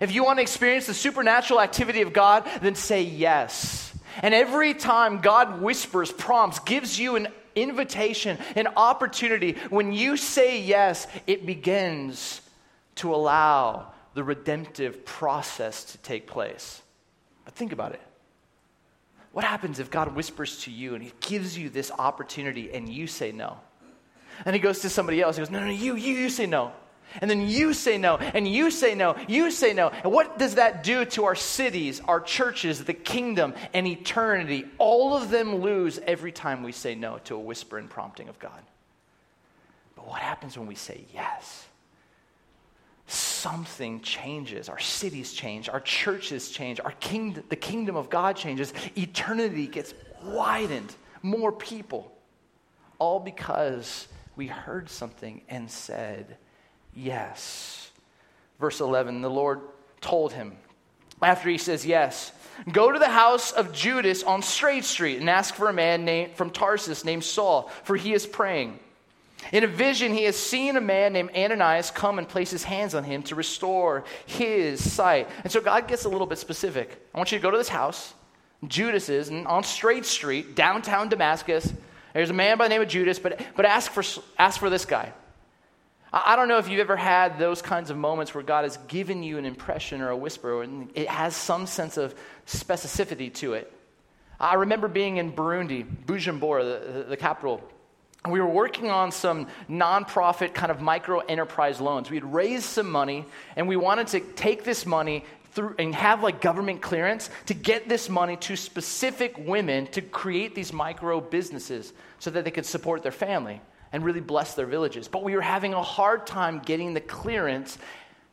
If 0.00 0.12
you 0.12 0.24
want 0.24 0.38
to 0.38 0.42
experience 0.42 0.86
the 0.86 0.94
supernatural 0.94 1.60
activity 1.60 2.02
of 2.02 2.12
God, 2.12 2.48
then 2.60 2.74
say 2.74 3.02
yes. 3.02 3.92
And 4.22 4.34
every 4.34 4.74
time 4.74 5.20
God 5.20 5.62
whispers, 5.62 6.12
prompts, 6.12 6.58
gives 6.58 6.98
you 6.98 7.16
an 7.16 7.28
invitation, 7.54 8.38
an 8.54 8.68
opportunity, 8.76 9.52
when 9.70 9.92
you 9.92 10.16
say 10.16 10.60
yes, 10.60 11.06
it 11.26 11.46
begins 11.46 12.40
to 12.96 13.14
allow 13.14 13.92
the 14.14 14.24
redemptive 14.24 15.04
process 15.04 15.84
to 15.84 15.98
take 15.98 16.26
place. 16.26 16.82
But 17.44 17.54
think 17.54 17.72
about 17.72 17.92
it. 17.92 18.02
What 19.32 19.44
happens 19.44 19.78
if 19.78 19.90
God 19.90 20.14
whispers 20.14 20.62
to 20.62 20.70
you 20.70 20.94
and 20.94 21.02
He 21.02 21.12
gives 21.20 21.56
you 21.56 21.70
this 21.70 21.90
opportunity 21.90 22.72
and 22.72 22.88
you 22.88 23.06
say 23.06 23.30
no? 23.30 23.58
And 24.44 24.54
he 24.54 24.60
goes 24.60 24.80
to 24.80 24.90
somebody 24.90 25.20
else. 25.20 25.36
He 25.36 25.40
goes, 25.40 25.50
No, 25.50 25.60
no, 25.60 25.70
you, 25.70 25.96
you, 25.96 26.14
you 26.14 26.30
say 26.30 26.46
no. 26.46 26.72
And 27.20 27.30
then 27.30 27.48
you 27.48 27.72
say 27.74 27.98
no, 27.98 28.16
and 28.16 28.46
you 28.46 28.70
say 28.70 28.94
no, 28.94 29.16
you 29.26 29.50
say 29.50 29.72
no. 29.72 29.88
And 29.88 30.12
what 30.12 30.38
does 30.38 30.56
that 30.56 30.82
do 30.82 31.04
to 31.06 31.24
our 31.24 31.34
cities, 31.34 32.00
our 32.06 32.20
churches, 32.20 32.84
the 32.84 32.94
kingdom, 32.94 33.54
and 33.72 33.86
eternity? 33.86 34.66
All 34.78 35.16
of 35.16 35.30
them 35.30 35.56
lose 35.56 35.98
every 36.06 36.32
time 36.32 36.62
we 36.62 36.72
say 36.72 36.94
no 36.94 37.18
to 37.24 37.34
a 37.34 37.40
whisper 37.40 37.78
and 37.78 37.88
prompting 37.88 38.28
of 38.28 38.38
God. 38.38 38.62
But 39.96 40.06
what 40.06 40.20
happens 40.20 40.56
when 40.56 40.66
we 40.66 40.74
say 40.74 41.04
yes? 41.12 41.66
Something 43.06 44.00
changes. 44.00 44.68
Our 44.68 44.78
cities 44.78 45.32
change. 45.32 45.68
Our 45.68 45.80
churches 45.80 46.50
change. 46.50 46.78
Our 46.78 46.92
kingdom, 46.92 47.44
the 47.48 47.56
kingdom 47.56 47.96
of 47.96 48.10
God 48.10 48.36
changes. 48.36 48.74
Eternity 48.96 49.66
gets 49.66 49.94
widened. 50.22 50.94
More 51.22 51.50
people. 51.50 52.12
All 52.98 53.18
because 53.18 54.08
we 54.36 54.46
heard 54.46 54.90
something 54.90 55.40
and 55.48 55.70
said, 55.70 56.36
Yes. 56.98 57.90
Verse 58.58 58.80
11 58.80 59.20
the 59.20 59.30
Lord 59.30 59.60
told 60.00 60.32
him, 60.32 60.56
after 61.22 61.48
he 61.48 61.58
says 61.58 61.86
yes, 61.86 62.32
go 62.72 62.90
to 62.90 62.98
the 62.98 63.08
house 63.08 63.52
of 63.52 63.72
Judas 63.72 64.24
on 64.24 64.42
Straight 64.42 64.84
Street 64.84 65.20
and 65.20 65.30
ask 65.30 65.54
for 65.54 65.68
a 65.68 65.72
man 65.72 66.04
named, 66.04 66.34
from 66.34 66.50
Tarsus 66.50 67.04
named 67.04 67.22
Saul, 67.22 67.70
for 67.84 67.96
he 67.96 68.14
is 68.14 68.26
praying. 68.26 68.80
In 69.52 69.62
a 69.62 69.68
vision, 69.68 70.12
he 70.12 70.24
has 70.24 70.34
seen 70.34 70.76
a 70.76 70.80
man 70.80 71.12
named 71.12 71.30
Ananias 71.36 71.92
come 71.92 72.18
and 72.18 72.28
place 72.28 72.50
his 72.50 72.64
hands 72.64 72.96
on 72.96 73.04
him 73.04 73.22
to 73.24 73.36
restore 73.36 74.02
his 74.26 74.92
sight. 74.92 75.28
And 75.44 75.52
so 75.52 75.60
God 75.60 75.86
gets 75.86 76.04
a 76.04 76.08
little 76.08 76.26
bit 76.26 76.38
specific. 76.38 77.00
I 77.14 77.18
want 77.18 77.30
you 77.30 77.38
to 77.38 77.42
go 77.42 77.52
to 77.52 77.58
this 77.58 77.68
house. 77.68 78.12
Judas 78.66 79.08
is 79.08 79.30
on 79.30 79.62
Straight 79.62 80.04
Street, 80.04 80.56
downtown 80.56 81.08
Damascus. 81.08 81.72
There's 82.12 82.30
a 82.30 82.34
man 82.34 82.58
by 82.58 82.64
the 82.64 82.70
name 82.70 82.82
of 82.82 82.88
Judas, 82.88 83.20
but, 83.20 83.40
but 83.54 83.64
ask, 83.64 83.92
for, 83.92 84.02
ask 84.36 84.58
for 84.58 84.68
this 84.68 84.84
guy. 84.84 85.12
I 86.12 86.36
don't 86.36 86.48
know 86.48 86.56
if 86.56 86.68
you've 86.68 86.80
ever 86.80 86.96
had 86.96 87.38
those 87.38 87.60
kinds 87.60 87.90
of 87.90 87.98
moments 87.98 88.34
where 88.34 88.42
God 88.42 88.64
has 88.64 88.78
given 88.88 89.22
you 89.22 89.36
an 89.36 89.44
impression 89.44 90.00
or 90.00 90.08
a 90.08 90.16
whisper, 90.16 90.62
and 90.62 90.90
it 90.94 91.08
has 91.08 91.36
some 91.36 91.66
sense 91.66 91.98
of 91.98 92.14
specificity 92.46 93.32
to 93.34 93.52
it. 93.52 93.70
I 94.40 94.54
remember 94.54 94.88
being 94.88 95.18
in 95.18 95.32
Burundi, 95.32 95.84
Bujumbura, 96.06 96.62
the, 96.62 97.04
the, 97.04 97.16
capital. 97.16 97.62
We 98.26 98.40
were 98.40 98.48
working 98.48 98.88
on 98.88 99.12
some 99.12 99.48
nonprofit 99.68 100.54
kind 100.54 100.70
of 100.70 100.80
micro 100.80 101.18
enterprise 101.18 101.80
loans. 101.80 102.08
We 102.08 102.16
had 102.16 102.32
raised 102.32 102.64
some 102.64 102.90
money, 102.90 103.26
and 103.56 103.68
we 103.68 103.76
wanted 103.76 104.06
to 104.08 104.20
take 104.20 104.64
this 104.64 104.86
money 104.86 105.24
through 105.52 105.74
and 105.78 105.94
have 105.94 106.22
like 106.22 106.40
government 106.40 106.80
clearance 106.80 107.28
to 107.46 107.54
get 107.54 107.88
this 107.88 108.08
money 108.08 108.36
to 108.36 108.56
specific 108.56 109.36
women 109.38 109.88
to 109.88 110.00
create 110.00 110.54
these 110.54 110.72
micro 110.72 111.20
businesses 111.20 111.92
so 112.18 112.30
that 112.30 112.44
they 112.44 112.50
could 112.50 112.66
support 112.66 113.02
their 113.02 113.12
family 113.12 113.60
and 113.92 114.04
really 114.04 114.20
bless 114.20 114.54
their 114.54 114.66
villages. 114.66 115.08
But 115.08 115.22
we 115.24 115.34
were 115.34 115.42
having 115.42 115.74
a 115.74 115.82
hard 115.82 116.26
time 116.26 116.60
getting 116.60 116.94
the 116.94 117.00
clearance 117.00 117.78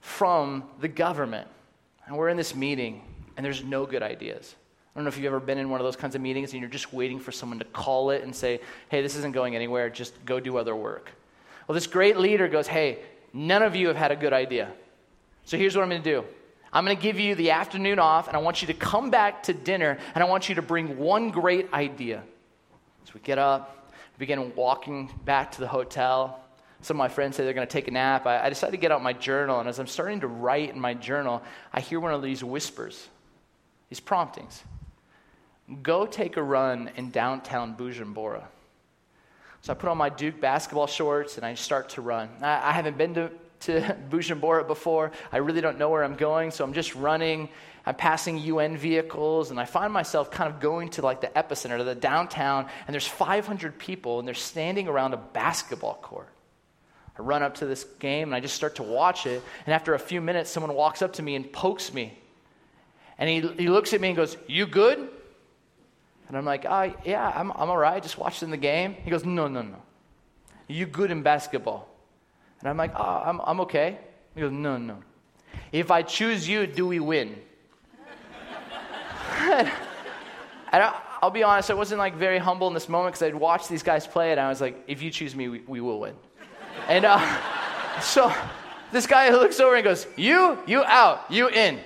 from 0.01 0.63
the 0.79 0.87
government. 0.87 1.47
And 2.05 2.17
we're 2.17 2.29
in 2.29 2.37
this 2.37 2.55
meeting, 2.55 3.01
and 3.35 3.45
there's 3.45 3.63
no 3.63 3.85
good 3.85 4.03
ideas. 4.03 4.55
I 4.95 4.99
don't 4.99 5.05
know 5.05 5.09
if 5.09 5.17
you've 5.17 5.25
ever 5.25 5.39
been 5.39 5.57
in 5.57 5.69
one 5.69 5.81
of 5.81 5.85
those 5.85 5.97
kinds 5.97 6.15
of 6.15 6.21
meetings 6.21 6.53
and 6.53 6.61
you're 6.61 6.69
just 6.69 6.93
waiting 6.93 7.19
for 7.19 7.33
someone 7.33 7.59
to 7.59 7.65
call 7.65 8.11
it 8.11 8.23
and 8.23 8.33
say, 8.33 8.61
hey, 8.87 9.01
this 9.01 9.17
isn't 9.17 9.33
going 9.33 9.53
anywhere, 9.53 9.89
just 9.89 10.13
go 10.23 10.39
do 10.39 10.57
other 10.57 10.73
work. 10.73 11.11
Well, 11.67 11.73
this 11.73 11.85
great 11.85 12.17
leader 12.17 12.47
goes, 12.47 12.65
hey, 12.65 12.99
none 13.33 13.61
of 13.61 13.75
you 13.75 13.87
have 13.89 13.97
had 13.97 14.11
a 14.11 14.15
good 14.15 14.31
idea. 14.31 14.71
So 15.43 15.57
here's 15.57 15.75
what 15.75 15.83
I'm 15.83 15.89
going 15.89 16.01
to 16.01 16.09
do 16.09 16.25
I'm 16.71 16.85
going 16.85 16.95
to 16.95 17.01
give 17.01 17.19
you 17.19 17.35
the 17.35 17.51
afternoon 17.51 17.99
off, 17.99 18.27
and 18.27 18.37
I 18.37 18.39
want 18.39 18.61
you 18.61 18.67
to 18.67 18.73
come 18.73 19.09
back 19.09 19.43
to 19.43 19.53
dinner, 19.53 19.97
and 20.13 20.23
I 20.23 20.27
want 20.27 20.49
you 20.49 20.55
to 20.55 20.61
bring 20.61 20.97
one 20.97 21.29
great 21.29 21.73
idea. 21.73 22.23
So 23.05 23.11
we 23.15 23.19
get 23.21 23.37
up, 23.37 23.84
we 24.15 24.19
begin 24.19 24.55
walking 24.55 25.09
back 25.25 25.51
to 25.53 25.59
the 25.59 25.67
hotel. 25.67 26.39
Some 26.81 26.95
of 26.95 26.99
my 26.99 27.07
friends 27.07 27.35
say 27.35 27.43
they're 27.43 27.53
going 27.53 27.67
to 27.67 27.71
take 27.71 27.87
a 27.87 27.91
nap. 27.91 28.25
I, 28.25 28.45
I 28.45 28.49
decided 28.49 28.71
to 28.71 28.77
get 28.77 28.91
out 28.91 29.03
my 29.03 29.13
journal, 29.13 29.59
and 29.59 29.67
as 29.67 29.79
I'm 29.79 29.87
starting 29.87 30.21
to 30.21 30.27
write 30.27 30.69
in 30.69 30.79
my 30.79 30.93
journal, 30.93 31.41
I 31.73 31.81
hear 31.81 31.99
one 31.99 32.13
of 32.13 32.21
these 32.21 32.43
whispers, 32.43 33.07
these 33.89 33.99
promptings. 33.99 34.63
Go 35.81 36.05
take 36.05 36.37
a 36.37 36.43
run 36.43 36.91
in 36.95 37.11
downtown 37.11 37.75
Bujumbura. 37.75 38.43
So 39.61 39.73
I 39.73 39.75
put 39.75 39.89
on 39.89 39.97
my 39.97 40.09
Duke 40.09 40.39
basketball 40.39 40.87
shorts 40.87 41.37
and 41.37 41.45
I 41.45 41.55
start 41.55 41.89
to 41.89 42.01
run. 42.01 42.29
I, 42.41 42.69
I 42.69 42.71
haven't 42.71 42.97
been 42.97 43.15
to 43.15 43.31
to 43.61 43.97
Bujumbura 44.09 44.65
before. 44.67 45.11
I 45.31 45.37
really 45.37 45.61
don't 45.61 45.77
know 45.77 45.89
where 45.89 46.03
I'm 46.03 46.15
going, 46.15 46.51
so 46.51 46.63
I'm 46.63 46.73
just 46.73 46.95
running. 46.95 47.49
I'm 47.85 47.95
passing 47.95 48.37
UN 48.39 48.77
vehicles, 48.77 49.51
and 49.51 49.59
I 49.59 49.65
find 49.65 49.93
myself 49.93 50.31
kind 50.31 50.51
of 50.51 50.59
going 50.59 50.89
to 50.91 51.01
like 51.01 51.21
the 51.21 51.27
epicenter, 51.27 51.77
to 51.77 51.83
the 51.83 51.95
downtown, 51.95 52.67
and 52.87 52.93
there's 52.93 53.07
500 53.07 53.77
people, 53.77 54.19
and 54.19 54.27
they're 54.27 54.35
standing 54.35 54.87
around 54.87 55.13
a 55.13 55.17
basketball 55.17 55.95
court. 55.95 56.29
I 57.17 57.21
run 57.21 57.43
up 57.43 57.55
to 57.55 57.65
this 57.65 57.83
game, 57.99 58.29
and 58.29 58.35
I 58.35 58.39
just 58.39 58.55
start 58.55 58.75
to 58.75 58.83
watch 58.83 59.25
it, 59.25 59.41
and 59.65 59.73
after 59.73 59.93
a 59.93 59.99
few 59.99 60.19
minutes, 60.19 60.49
someone 60.49 60.73
walks 60.73 61.01
up 61.01 61.13
to 61.13 61.21
me 61.21 61.35
and 61.35 61.51
pokes 61.51 61.93
me. 61.93 62.17
And 63.17 63.29
he, 63.29 63.63
he 63.63 63.69
looks 63.69 63.93
at 63.93 64.01
me 64.01 64.09
and 64.09 64.17
goes, 64.17 64.35
You 64.47 64.65
good? 64.65 64.97
And 66.27 66.35
I'm 66.35 66.45
like, 66.45 66.65
oh, 66.67 66.93
Yeah, 67.05 67.31
I'm, 67.33 67.51
I'm 67.51 67.69
all 67.69 67.77
right, 67.77 68.01
just 68.01 68.17
watching 68.17 68.49
the 68.49 68.57
game. 68.57 68.93
He 68.93 69.11
goes, 69.11 69.23
No, 69.23 69.47
no, 69.47 69.61
no. 69.61 69.81
You 70.67 70.85
good 70.85 71.11
in 71.11 71.21
basketball? 71.21 71.87
And 72.59 72.69
I'm 72.69 72.77
like, 72.77 72.93
oh, 72.95 73.23
I'm, 73.25 73.41
I'm 73.43 73.59
okay. 73.61 73.99
He 74.33 74.41
goes, 74.41 74.51
no, 74.51 74.77
no. 74.77 74.97
If 75.71 75.91
I 75.91 76.01
choose 76.01 76.47
you, 76.47 76.65
do 76.65 76.87
we 76.87 76.99
win? 76.99 77.35
and 80.71 80.83
I, 80.83 81.01
will 81.21 81.29
be 81.29 81.43
honest, 81.43 81.69
I 81.69 81.73
wasn't 81.73 81.99
like 81.99 82.15
very 82.15 82.37
humble 82.37 82.67
in 82.67 82.73
this 82.73 82.89
moment 82.89 83.13
because 83.13 83.27
I'd 83.27 83.35
watched 83.35 83.69
these 83.69 83.83
guys 83.83 84.07
play 84.07 84.31
and 84.31 84.39
I 84.39 84.49
was 84.49 84.61
like, 84.61 84.83
if 84.87 85.01
you 85.01 85.11
choose 85.11 85.35
me, 85.35 85.47
we, 85.49 85.59
we 85.67 85.81
will 85.81 85.99
win. 85.99 86.15
and 86.87 87.05
uh, 87.05 87.41
so 88.01 88.33
this 88.91 89.07
guy 89.07 89.29
looks 89.29 89.59
over 89.59 89.75
and 89.75 89.83
goes, 89.83 90.07
you, 90.15 90.57
you 90.65 90.83
out, 90.83 91.25
you 91.29 91.49
in. 91.49 91.79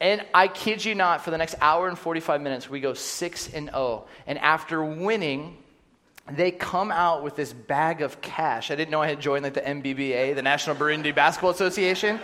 And 0.00 0.24
I 0.34 0.48
kid 0.48 0.84
you 0.84 0.94
not, 0.94 1.22
for 1.22 1.30
the 1.30 1.38
next 1.38 1.54
hour 1.60 1.88
and 1.88 1.98
45 1.98 2.40
minutes, 2.40 2.68
we 2.68 2.80
go 2.80 2.94
6 2.94 3.54
and 3.54 3.68
0. 3.70 4.06
And 4.26 4.38
after 4.38 4.82
winning, 4.82 5.58
they 6.30 6.50
come 6.50 6.90
out 6.90 7.22
with 7.22 7.36
this 7.36 7.52
bag 7.52 8.02
of 8.02 8.20
cash. 8.20 8.70
I 8.70 8.76
didn't 8.76 8.90
know 8.90 9.02
I 9.02 9.08
had 9.08 9.20
joined 9.20 9.44
like 9.44 9.54
the 9.54 9.60
NBBA, 9.60 10.34
the 10.34 10.42
National 10.42 10.74
Burundi 10.74 11.14
Basketball 11.14 11.50
Association. 11.50 12.18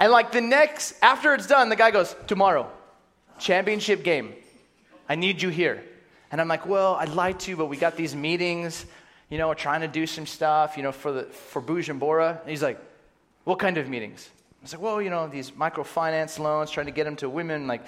And 0.00 0.10
like 0.10 0.32
the 0.32 0.40
next, 0.40 0.94
after 1.02 1.34
it's 1.34 1.46
done, 1.46 1.68
the 1.68 1.76
guy 1.76 1.90
goes, 1.92 2.16
Tomorrow, 2.26 2.70
championship 3.42 4.02
game. 4.02 4.34
I 5.08 5.16
need 5.16 5.42
you 5.42 5.48
here. 5.48 5.82
And 6.30 6.40
I'm 6.40 6.48
like, 6.48 6.66
Well, 6.66 6.94
I'd 6.94 7.10
like 7.10 7.38
to, 7.40 7.56
but 7.56 7.66
we 7.66 7.76
got 7.76 7.96
these 7.96 8.14
meetings, 8.14 8.86
you 9.28 9.38
know, 9.38 9.48
we're 9.48 9.54
trying 9.54 9.80
to 9.82 9.88
do 9.88 10.06
some 10.06 10.26
stuff, 10.26 10.76
you 10.76 10.82
know, 10.82 10.92
for, 10.92 11.12
the, 11.12 11.22
for 11.24 11.60
Bujumbura. 11.60 12.40
And 12.40 12.50
he's 12.50 12.62
like, 12.62 12.78
What 13.44 13.58
kind 13.58 13.76
of 13.76 13.88
meetings? 13.88 14.28
I 14.34 14.62
was 14.62 14.72
like, 14.72 14.82
Well, 14.82 15.02
you 15.02 15.10
know, 15.10 15.28
these 15.28 15.50
microfinance 15.50 16.38
loans, 16.38 16.70
trying 16.70 16.86
to 16.86 16.92
get 16.92 17.04
them 17.04 17.16
to 17.16 17.28
women. 17.28 17.66
Like, 17.66 17.82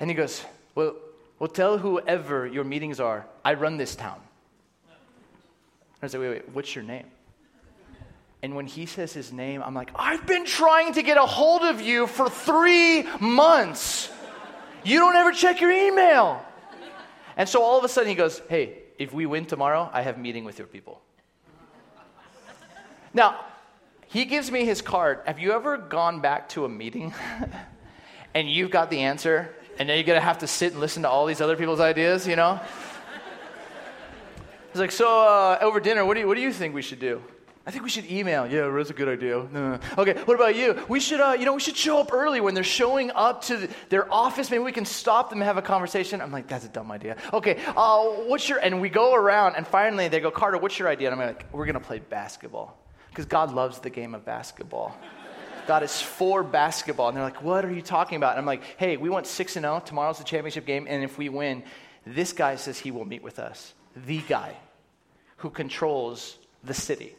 and 0.00 0.10
he 0.10 0.14
goes, 0.14 0.44
Well, 0.74 0.96
well, 1.38 1.48
tell 1.48 1.78
whoever 1.78 2.46
your 2.46 2.64
meetings 2.64 2.98
are, 2.98 3.26
I 3.44 3.54
run 3.54 3.76
this 3.76 3.94
town. 3.94 4.20
I 6.00 6.06
was 6.06 6.14
like, 6.14 6.22
wait, 6.22 6.28
wait, 6.30 6.48
what's 6.52 6.74
your 6.74 6.84
name? 6.84 7.06
And 8.42 8.54
when 8.54 8.66
he 8.66 8.86
says 8.86 9.12
his 9.12 9.32
name, 9.32 9.62
I'm 9.64 9.74
like, 9.74 9.90
I've 9.96 10.26
been 10.26 10.46
trying 10.46 10.94
to 10.94 11.02
get 11.02 11.16
a 11.16 11.26
hold 11.26 11.62
of 11.62 11.80
you 11.80 12.06
for 12.06 12.28
three 12.30 13.04
months. 13.20 14.10
You 14.84 14.98
don't 14.98 15.16
ever 15.16 15.32
check 15.32 15.60
your 15.60 15.70
email. 15.70 16.44
And 17.36 17.48
so 17.48 17.62
all 17.62 17.78
of 17.78 17.84
a 17.84 17.88
sudden 17.88 18.08
he 18.08 18.14
goes, 18.14 18.42
Hey, 18.48 18.78
if 18.98 19.12
we 19.12 19.26
win 19.26 19.46
tomorrow, 19.46 19.88
I 19.92 20.02
have 20.02 20.16
a 20.16 20.18
meeting 20.18 20.44
with 20.44 20.58
your 20.58 20.66
people. 20.66 21.00
Now, 23.14 23.40
he 24.06 24.24
gives 24.24 24.50
me 24.50 24.64
his 24.64 24.82
card. 24.82 25.20
Have 25.26 25.38
you 25.38 25.52
ever 25.52 25.76
gone 25.76 26.20
back 26.20 26.48
to 26.50 26.64
a 26.64 26.68
meeting 26.68 27.14
and 28.34 28.50
you've 28.50 28.70
got 28.70 28.90
the 28.90 29.00
answer 29.00 29.54
and 29.78 29.88
then 29.88 29.96
you're 29.96 30.04
going 30.04 30.18
to 30.18 30.24
have 30.24 30.38
to 30.38 30.46
sit 30.46 30.72
and 30.72 30.80
listen 30.80 31.02
to 31.02 31.08
all 31.08 31.26
these 31.26 31.40
other 31.40 31.56
people's 31.56 31.80
ideas, 31.80 32.26
you 32.26 32.36
know? 32.36 32.60
He's 34.72 34.80
like, 34.80 34.92
so 34.92 35.26
uh, 35.26 35.58
over 35.60 35.80
dinner, 35.80 36.04
what 36.04 36.14
do, 36.14 36.20
you, 36.20 36.26
what 36.26 36.36
do 36.36 36.40
you 36.40 36.52
think 36.52 36.74
we 36.74 36.82
should 36.82 37.00
do? 37.00 37.22
I 37.68 37.70
think 37.70 37.84
we 37.84 37.90
should 37.90 38.10
email. 38.10 38.46
Yeah, 38.46 38.70
that's 38.74 38.88
a 38.88 38.94
good 38.94 39.10
idea. 39.10 39.46
No, 39.52 39.72
no. 39.72 39.80
Okay, 39.98 40.14
what 40.24 40.34
about 40.34 40.56
you? 40.56 40.82
We 40.88 41.00
should, 41.00 41.20
uh, 41.20 41.36
you 41.38 41.44
know, 41.44 41.52
we 41.52 41.60
should 41.60 41.76
show 41.76 42.00
up 42.00 42.14
early 42.14 42.40
when 42.40 42.54
they're 42.54 42.64
showing 42.64 43.10
up 43.10 43.42
to 43.42 43.58
the, 43.58 43.68
their 43.90 44.10
office. 44.10 44.50
Maybe 44.50 44.64
we 44.64 44.72
can 44.72 44.86
stop 44.86 45.28
them 45.28 45.40
and 45.40 45.46
have 45.46 45.58
a 45.58 45.62
conversation. 45.62 46.22
I'm 46.22 46.32
like, 46.32 46.48
that's 46.48 46.64
a 46.64 46.70
dumb 46.70 46.90
idea. 46.90 47.18
Okay, 47.30 47.60
uh, 47.76 48.04
what's 48.04 48.48
your? 48.48 48.56
And 48.56 48.80
we 48.80 48.88
go 48.88 49.14
around, 49.14 49.56
and 49.56 49.66
finally 49.66 50.08
they 50.08 50.18
go, 50.18 50.30
Carter, 50.30 50.56
what's 50.56 50.78
your 50.78 50.88
idea? 50.88 51.12
And 51.12 51.20
I'm 51.20 51.26
like, 51.26 51.44
we're 51.52 51.66
gonna 51.66 51.78
play 51.78 51.98
basketball 51.98 52.74
because 53.10 53.26
God 53.26 53.52
loves 53.52 53.80
the 53.80 53.90
game 53.90 54.14
of 54.14 54.24
basketball. 54.24 54.96
God 55.66 55.82
is 55.82 56.00
for 56.00 56.42
basketball. 56.42 57.08
And 57.08 57.18
they're 57.18 57.24
like, 57.24 57.42
what 57.42 57.66
are 57.66 57.70
you 57.70 57.82
talking 57.82 58.16
about? 58.16 58.30
And 58.30 58.38
I'm 58.38 58.46
like, 58.46 58.62
hey, 58.78 58.96
we 58.96 59.10
went 59.10 59.26
6 59.26 59.56
and 59.56 59.64
0. 59.64 59.82
Tomorrow's 59.84 60.16
the 60.16 60.24
championship 60.24 60.64
game. 60.64 60.86
And 60.88 61.04
if 61.04 61.18
we 61.18 61.28
win, 61.28 61.62
this 62.06 62.32
guy 62.32 62.56
says 62.56 62.78
he 62.78 62.92
will 62.92 63.04
meet 63.04 63.22
with 63.22 63.38
us. 63.38 63.74
The 64.06 64.22
guy 64.26 64.56
who 65.36 65.50
controls 65.50 66.38
the 66.64 66.72
city. 66.72 67.14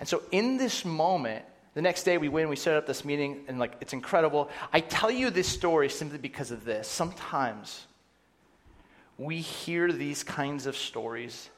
And 0.00 0.08
so 0.08 0.22
in 0.32 0.56
this 0.56 0.84
moment, 0.84 1.44
the 1.74 1.82
next 1.82 2.02
day 2.02 2.18
we 2.18 2.28
win, 2.28 2.48
we 2.48 2.56
set 2.56 2.74
up 2.74 2.86
this 2.86 3.04
meeting, 3.04 3.44
and 3.46 3.58
like 3.58 3.74
it's 3.80 3.92
incredible. 3.92 4.50
I 4.72 4.80
tell 4.80 5.10
you 5.10 5.30
this 5.30 5.46
story 5.46 5.88
simply 5.90 6.18
because 6.18 6.50
of 6.50 6.64
this. 6.64 6.88
Sometimes 6.88 7.86
we 9.18 9.36
hear 9.36 9.92
these 9.92 10.24
kinds 10.24 10.66
of 10.66 10.76
stories, 10.76 11.50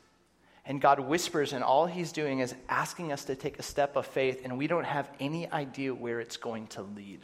and 0.67 0.81
God 0.81 0.99
whispers, 1.01 1.53
and 1.53 1.63
all 1.65 1.87
He's 1.87 2.11
doing 2.11 2.41
is 2.41 2.55
asking 2.69 3.13
us 3.13 3.25
to 3.27 3.37
take 3.37 3.59
a 3.61 3.63
step 3.63 3.97
of 3.97 4.07
faith, 4.07 4.43
and 4.45 4.59
we 4.59 4.67
don't 4.67 4.85
have 4.85 5.09
any 5.21 5.51
idea 5.51 5.95
where 5.95 6.21
it's 6.21 6.37
going 6.37 6.67
to 6.69 6.83
lead. 6.83 7.21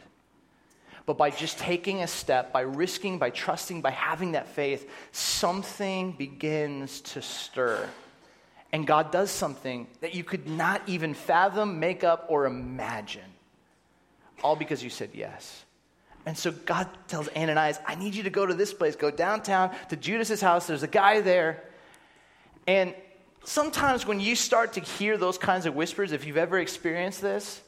But 1.05 1.17
by 1.17 1.31
just 1.31 1.59
taking 1.59 2.01
a 2.01 2.07
step, 2.07 2.53
by 2.53 2.61
risking, 2.61 3.19
by 3.19 3.31
trusting, 3.31 3.81
by 3.81 3.91
having 3.91 4.31
that 4.33 4.47
faith, 4.47 4.89
something 5.11 6.13
begins 6.13 7.01
to 7.01 7.21
stir 7.21 7.89
and 8.71 8.85
God 8.85 9.11
does 9.11 9.31
something 9.31 9.87
that 10.01 10.13
you 10.13 10.23
could 10.23 10.47
not 10.47 10.81
even 10.87 11.13
fathom, 11.13 11.79
make 11.79 12.03
up, 12.03 12.25
or 12.29 12.45
imagine. 12.45 13.21
All 14.43 14.55
because 14.55 14.83
you 14.83 14.89
said 14.89 15.09
yes. 15.13 15.65
And 16.25 16.37
so 16.37 16.51
God 16.51 16.87
tells 17.07 17.27
Ananias, 17.29 17.79
I 17.87 17.95
need 17.95 18.13
you 18.13 18.23
to 18.23 18.29
go 18.29 18.45
to 18.45 18.53
this 18.53 18.73
place. 18.73 18.95
Go 18.95 19.09
downtown 19.09 19.75
to 19.89 19.95
Judas's 19.95 20.41
house. 20.41 20.67
There's 20.67 20.83
a 20.83 20.87
guy 20.87 21.21
there. 21.21 21.63
And 22.67 22.93
sometimes 23.43 24.05
when 24.05 24.19
you 24.19 24.35
start 24.35 24.73
to 24.73 24.81
hear 24.81 25.17
those 25.17 25.37
kinds 25.37 25.65
of 25.65 25.75
whispers, 25.75 26.11
if 26.11 26.25
you've 26.25 26.37
ever 26.37 26.59
experienced 26.59 27.21
this, 27.21 27.61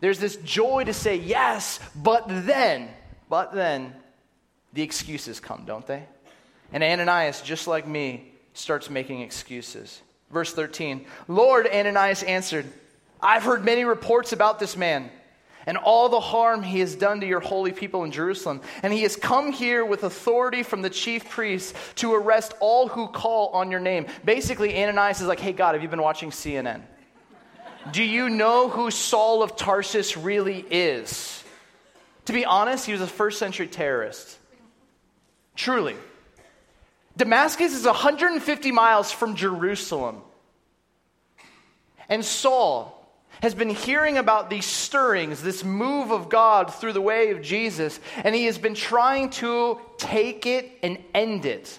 there's 0.00 0.18
this 0.18 0.36
joy 0.36 0.84
to 0.84 0.92
say 0.92 1.16
yes, 1.16 1.80
but 1.94 2.24
then, 2.28 2.90
but 3.30 3.54
then, 3.54 3.94
the 4.74 4.82
excuses 4.82 5.40
come, 5.40 5.64
don't 5.64 5.86
they? 5.86 6.02
And 6.72 6.82
Ananias, 6.82 7.40
just 7.40 7.66
like 7.66 7.86
me, 7.86 8.33
starts 8.54 8.88
making 8.88 9.20
excuses. 9.20 10.00
Verse 10.30 10.52
13 10.52 11.04
Lord, 11.28 11.66
Ananias 11.66 12.22
answered, 12.22 12.66
I've 13.20 13.42
heard 13.42 13.64
many 13.64 13.84
reports 13.84 14.32
about 14.32 14.58
this 14.58 14.76
man 14.76 15.10
and 15.66 15.78
all 15.78 16.08
the 16.08 16.20
harm 16.20 16.62
he 16.62 16.80
has 16.80 16.94
done 16.94 17.20
to 17.20 17.26
your 17.26 17.40
holy 17.40 17.72
people 17.72 18.04
in 18.04 18.12
Jerusalem. 18.12 18.60
And 18.82 18.92
he 18.92 19.02
has 19.02 19.16
come 19.16 19.52
here 19.52 19.84
with 19.84 20.04
authority 20.04 20.62
from 20.62 20.82
the 20.82 20.90
chief 20.90 21.28
priests 21.28 21.72
to 21.96 22.14
arrest 22.14 22.52
all 22.60 22.88
who 22.88 23.08
call 23.08 23.48
on 23.48 23.70
your 23.70 23.80
name. 23.80 24.06
Basically, 24.24 24.76
Ananias 24.76 25.20
is 25.20 25.26
like, 25.26 25.40
Hey, 25.40 25.52
God, 25.52 25.74
have 25.74 25.82
you 25.82 25.88
been 25.88 26.02
watching 26.02 26.30
CNN? 26.30 26.82
Do 27.92 28.02
you 28.02 28.30
know 28.30 28.68
who 28.68 28.90
Saul 28.90 29.42
of 29.42 29.56
Tarsus 29.56 30.16
really 30.16 30.64
is? 30.70 31.42
To 32.26 32.32
be 32.32 32.44
honest, 32.44 32.86
he 32.86 32.92
was 32.92 33.02
a 33.02 33.06
first 33.06 33.38
century 33.38 33.66
terrorist. 33.66 34.38
Truly. 35.54 35.96
Damascus 37.16 37.72
is 37.74 37.86
150 37.86 38.72
miles 38.72 39.12
from 39.12 39.36
Jerusalem. 39.36 40.20
And 42.08 42.24
Saul 42.24 42.90
has 43.40 43.54
been 43.54 43.70
hearing 43.70 44.16
about 44.16 44.50
these 44.50 44.66
stirrings, 44.66 45.42
this 45.42 45.64
move 45.64 46.10
of 46.10 46.28
God 46.28 46.72
through 46.72 46.92
the 46.92 47.00
way 47.00 47.30
of 47.30 47.42
Jesus, 47.42 48.00
and 48.16 48.34
he 48.34 48.46
has 48.46 48.58
been 48.58 48.74
trying 48.74 49.30
to 49.30 49.78
take 49.98 50.46
it 50.46 50.70
and 50.82 50.98
end 51.14 51.44
it. 51.44 51.78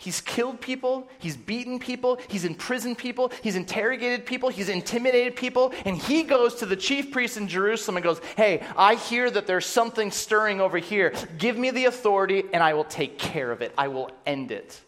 He's 0.00 0.20
killed 0.20 0.60
people, 0.60 1.08
he's 1.18 1.36
beaten 1.36 1.80
people, 1.80 2.20
he's 2.28 2.44
imprisoned 2.44 2.98
people, 2.98 3.32
he's 3.42 3.56
interrogated 3.56 4.26
people, 4.26 4.48
he's 4.48 4.68
intimidated 4.68 5.34
people, 5.34 5.74
and 5.84 5.96
he 5.96 6.22
goes 6.22 6.54
to 6.56 6.66
the 6.66 6.76
chief 6.76 7.10
priest 7.10 7.36
in 7.36 7.48
Jerusalem 7.48 7.96
and 7.96 8.04
goes, 8.04 8.20
Hey, 8.36 8.64
I 8.76 8.94
hear 8.94 9.28
that 9.28 9.48
there's 9.48 9.66
something 9.66 10.12
stirring 10.12 10.60
over 10.60 10.78
here. 10.78 11.12
Give 11.36 11.58
me 11.58 11.72
the 11.72 11.86
authority, 11.86 12.44
and 12.52 12.62
I 12.62 12.74
will 12.74 12.84
take 12.84 13.18
care 13.18 13.50
of 13.50 13.60
it. 13.60 13.74
I 13.76 13.88
will 13.88 14.12
end 14.24 14.52
it. 14.52 14.80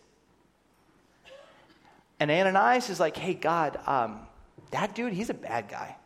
And 2.21 2.31
Ananias 2.31 2.89
is 2.89 3.01
like, 3.01 3.17
Hey, 3.17 3.35
God, 3.35 3.81
um, 3.89 4.21
that 4.71 4.95
dude, 4.95 5.13
he's 5.13 5.31
a 5.31 5.35
bad 5.35 5.69
guy. 5.69 5.97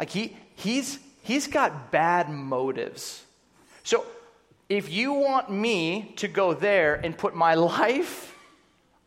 Like, 0.00 0.10
he, 0.10 0.36
he's, 0.56 0.98
he's 1.22 1.46
got 1.46 1.92
bad 1.92 2.28
motives. 2.28 3.24
So, 3.84 4.04
if 4.68 4.90
you 4.90 5.12
want 5.12 5.48
me 5.48 6.14
to 6.16 6.26
go 6.26 6.54
there 6.54 6.96
and 6.96 7.16
put 7.16 7.36
my 7.36 7.54
life 7.54 8.30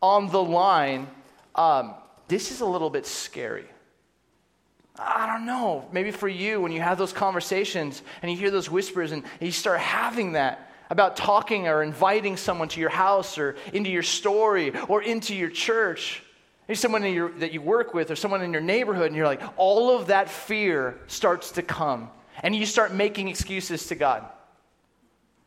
on 0.02 0.28
the 0.28 0.42
line, 0.42 1.08
um, 1.54 1.94
this 2.28 2.50
is 2.50 2.60
a 2.60 2.66
little 2.66 2.90
bit 2.90 3.06
scary. 3.06 3.66
I 4.98 5.26
don't 5.26 5.46
know. 5.46 5.86
Maybe 5.92 6.10
for 6.10 6.28
you, 6.28 6.60
when 6.60 6.72
you 6.72 6.80
have 6.80 6.98
those 6.98 7.12
conversations 7.12 8.02
and 8.22 8.30
you 8.30 8.36
hear 8.36 8.50
those 8.50 8.70
whispers 8.70 9.12
and 9.12 9.24
you 9.40 9.52
start 9.52 9.80
having 9.80 10.32
that 10.32 10.72
about 10.88 11.16
talking 11.16 11.68
or 11.68 11.82
inviting 11.82 12.36
someone 12.36 12.68
to 12.68 12.80
your 12.80 12.90
house 12.90 13.38
or 13.38 13.56
into 13.72 13.90
your 13.90 14.02
story 14.02 14.72
or 14.88 15.02
into 15.02 15.34
your 15.34 15.50
church, 15.50 16.22
maybe 16.68 16.76
someone 16.76 17.02
your, 17.04 17.30
that 17.32 17.52
you 17.52 17.60
work 17.60 17.92
with 17.92 18.10
or 18.10 18.16
someone 18.16 18.42
in 18.42 18.52
your 18.52 18.62
neighborhood, 18.62 19.06
and 19.06 19.16
you're 19.16 19.26
like, 19.26 19.42
all 19.56 19.96
of 19.96 20.06
that 20.06 20.30
fear 20.30 20.98
starts 21.08 21.52
to 21.52 21.62
come. 21.62 22.10
And 22.42 22.54
you 22.54 22.66
start 22.66 22.94
making 22.94 23.28
excuses 23.28 23.86
to 23.88 23.94
God. 23.94 24.24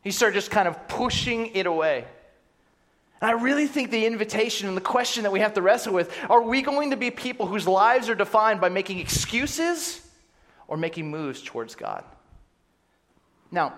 You 0.04 0.12
start 0.12 0.34
just 0.34 0.50
kind 0.50 0.68
of 0.68 0.88
pushing 0.88 1.48
it 1.54 1.66
away. 1.66 2.04
And 3.20 3.30
I 3.30 3.42
really 3.42 3.66
think 3.66 3.90
the 3.90 4.06
invitation 4.06 4.66
and 4.68 4.76
the 4.76 4.82
question 4.82 5.24
that 5.24 5.32
we 5.32 5.40
have 5.40 5.54
to 5.54 5.62
wrestle 5.62 5.92
with 5.92 6.14
are 6.30 6.42
we 6.42 6.62
going 6.62 6.90
to 6.90 6.96
be 6.96 7.10
people 7.10 7.46
whose 7.46 7.66
lives 7.66 8.08
are 8.08 8.14
defined 8.14 8.60
by 8.60 8.68
making 8.68 8.98
excuses 8.98 10.00
or 10.68 10.76
making 10.76 11.10
moves 11.10 11.42
towards 11.42 11.74
God? 11.74 12.04
Now, 13.50 13.74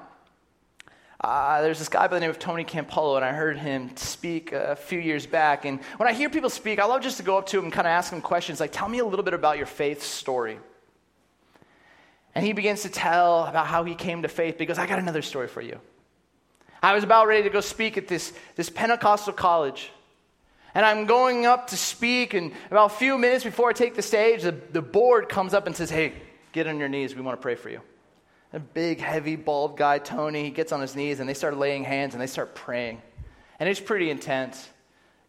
uh, 1.21 1.63
there's 1.63 1.79
this 1.79 1.89
guy 1.89 2.09
by 2.09 2.17
the 2.17 2.21
name 2.21 2.31
of 2.31 2.39
Tony 2.39 2.65
Campolo, 2.65 3.17
and 3.17 3.25
I 3.25 3.33
heard 3.33 3.57
him 3.57 3.97
speak 3.97 4.53
a 4.53 4.75
few 4.75 4.99
years 4.99 5.25
back. 5.25 5.65
And 5.65 5.81
when 5.97 6.09
I 6.09 6.13
hear 6.13 6.29
people 6.29 6.51
speak, 6.51 6.81
I 6.81 6.85
love 6.85 7.01
just 7.01 7.17
to 7.19 7.23
go 7.23 7.39
up 7.39 7.47
to 7.47 7.59
him 7.59 7.65
and 7.65 7.73
kind 7.73 7.87
of 7.87 7.93
ask 7.93 8.13
him 8.13 8.21
questions 8.21 8.59
like, 8.59 8.73
Tell 8.73 8.89
me 8.89 8.99
a 8.99 9.05
little 9.05 9.25
bit 9.25 9.35
about 9.35 9.57
your 9.57 9.67
faith 9.67 10.03
story. 10.03 10.59
And 12.35 12.45
he 12.45 12.53
begins 12.53 12.83
to 12.83 12.89
tell 12.89 13.45
about 13.45 13.67
how 13.67 13.85
he 13.85 13.95
came 13.95 14.23
to 14.23 14.29
faith 14.29 14.59
because 14.59 14.79
I 14.79 14.87
got 14.87 14.99
another 14.99 15.23
story 15.23 15.49
for 15.49 15.61
you. 15.61 15.81
I 16.83 16.95
was 16.95 17.05
about 17.05 17.29
ready 17.29 17.45
to 17.45 17.51
go 17.51 17.61
speak 17.61 17.97
at 17.97 18.09
this, 18.09 18.33
this 18.57 18.69
Pentecostal 18.69 19.33
college. 19.33 19.91
And 20.75 20.85
I'm 20.85 21.07
going 21.07 21.47
up 21.47 21.69
to 21.69 21.77
speak, 21.77 22.35
and 22.35 22.53
about 22.71 22.93
a 22.93 22.95
few 22.95 23.19
minutes 23.19 23.45
before 23.45 23.69
I 23.69 23.73
take 23.73 23.95
the 23.95 24.03
stage, 24.03 24.43
the, 24.43 24.53
the 24.53 24.83
board 24.83 25.29
comes 25.29 25.55
up 25.55 25.67
and 25.67 25.77
says, 25.77 25.91
Hey, 25.91 26.15
get 26.53 26.67
on 26.67 26.79
your 26.79 26.89
knees. 26.89 27.15
We 27.15 27.23
want 27.23 27.39
to 27.39 27.43
pray 27.43 27.55
for 27.55 27.69
you. 27.69 27.83
A 28.53 28.59
big, 28.59 29.01
heavy, 29.01 29.37
bald 29.37 29.77
guy, 29.77 29.99
Tony, 29.99 30.45
he 30.45 30.51
gets 30.51 30.73
on 30.73 30.81
his 30.81 30.97
knees, 30.97 31.21
and 31.21 31.29
they 31.29 31.35
start 31.35 31.57
laying 31.57 31.85
hands 31.85 32.15
and 32.15 32.21
they 32.21 32.27
start 32.27 32.55
praying. 32.55 33.01
And 33.61 33.69
it's 33.69 33.81
pretty 33.81 34.11
intense. 34.11 34.69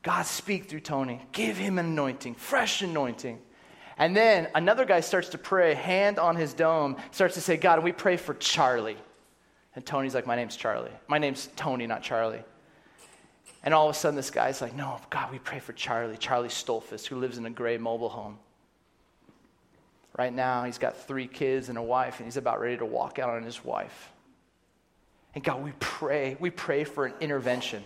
God, 0.01 0.25
speak 0.25 0.65
through 0.65 0.81
Tony. 0.81 1.21
Give 1.31 1.55
him 1.55 1.77
an 1.77 1.85
anointing, 1.85 2.35
fresh 2.35 2.81
anointing. 2.81 3.39
And 3.97 4.15
then 4.15 4.49
another 4.55 4.85
guy 4.85 5.01
starts 5.01 5.29
to 5.29 5.37
pray, 5.37 5.75
hand 5.75 6.19
on 6.19 6.35
his 6.35 6.53
dome, 6.53 6.97
starts 7.11 7.35
to 7.35 7.41
say, 7.41 7.57
God, 7.57 7.83
we 7.83 7.91
pray 7.91 8.17
for 8.17 8.33
Charlie. 8.33 8.97
And 9.75 9.85
Tony's 9.85 10.13
like, 10.13 10.27
My 10.27 10.35
name's 10.35 10.55
Charlie. 10.55 10.91
My 11.07 11.17
name's 11.17 11.49
Tony, 11.55 11.87
not 11.87 12.03
Charlie. 12.03 12.43
And 13.63 13.73
all 13.73 13.89
of 13.89 13.95
a 13.95 13.97
sudden, 13.97 14.15
this 14.15 14.29
guy's 14.29 14.61
like, 14.61 14.75
No, 14.75 14.99
God, 15.09 15.31
we 15.31 15.39
pray 15.39 15.59
for 15.59 15.73
Charlie, 15.73 16.17
Charlie 16.17 16.49
Stoltzfus, 16.49 17.05
who 17.05 17.17
lives 17.17 17.37
in 17.37 17.45
a 17.45 17.49
gray 17.49 17.77
mobile 17.77 18.09
home. 18.09 18.37
Right 20.17 20.33
now, 20.33 20.63
he's 20.63 20.77
got 20.77 20.95
three 20.95 21.27
kids 21.27 21.69
and 21.69 21.77
a 21.77 21.81
wife, 21.81 22.19
and 22.19 22.27
he's 22.27 22.37
about 22.37 22.59
ready 22.59 22.77
to 22.77 22.85
walk 22.85 23.17
out 23.17 23.29
on 23.29 23.43
his 23.43 23.65
wife. 23.65 24.11
And 25.33 25.43
God, 25.43 25.63
we 25.63 25.71
pray, 25.79 26.37
we 26.39 26.51
pray 26.51 26.83
for 26.83 27.07
an 27.07 27.13
intervention. 27.19 27.83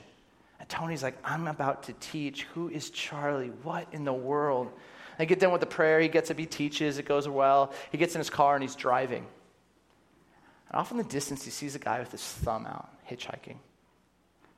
And 0.60 0.68
Tony's 0.68 1.04
like, 1.04 1.18
I'm 1.24 1.48
about 1.48 1.84
to 1.84 1.94
teach. 1.94 2.44
Who 2.54 2.70
is 2.70 2.90
Charlie? 2.90 3.52
What 3.64 3.88
in 3.94 4.04
the 4.04 4.14
world? 4.14 4.72
They 5.18 5.26
get 5.26 5.40
done 5.40 5.52
with 5.52 5.62
the 5.62 5.68
prayer. 5.68 6.02
He 6.02 6.10
gets 6.10 6.30
up, 6.30 6.38
he 6.38 6.46
teaches, 6.46 6.98
it 6.98 7.06
goes 7.06 7.28
well. 7.28 7.74
He 7.92 7.98
gets 7.98 8.14
in 8.16 8.20
his 8.20 8.30
car 8.30 8.56
and 8.56 8.64
he's 8.64 8.76
driving. 8.76 9.26
And 10.70 10.80
off 10.80 10.92
in 10.92 10.98
the 10.98 11.04
distance, 11.04 11.44
he 11.44 11.52
sees 11.52 11.76
a 11.76 11.80
guy 11.80 12.00
with 12.00 12.12
his 12.12 12.24
thumb 12.24 12.66
out, 12.66 12.90
hitchhiking. 13.10 13.58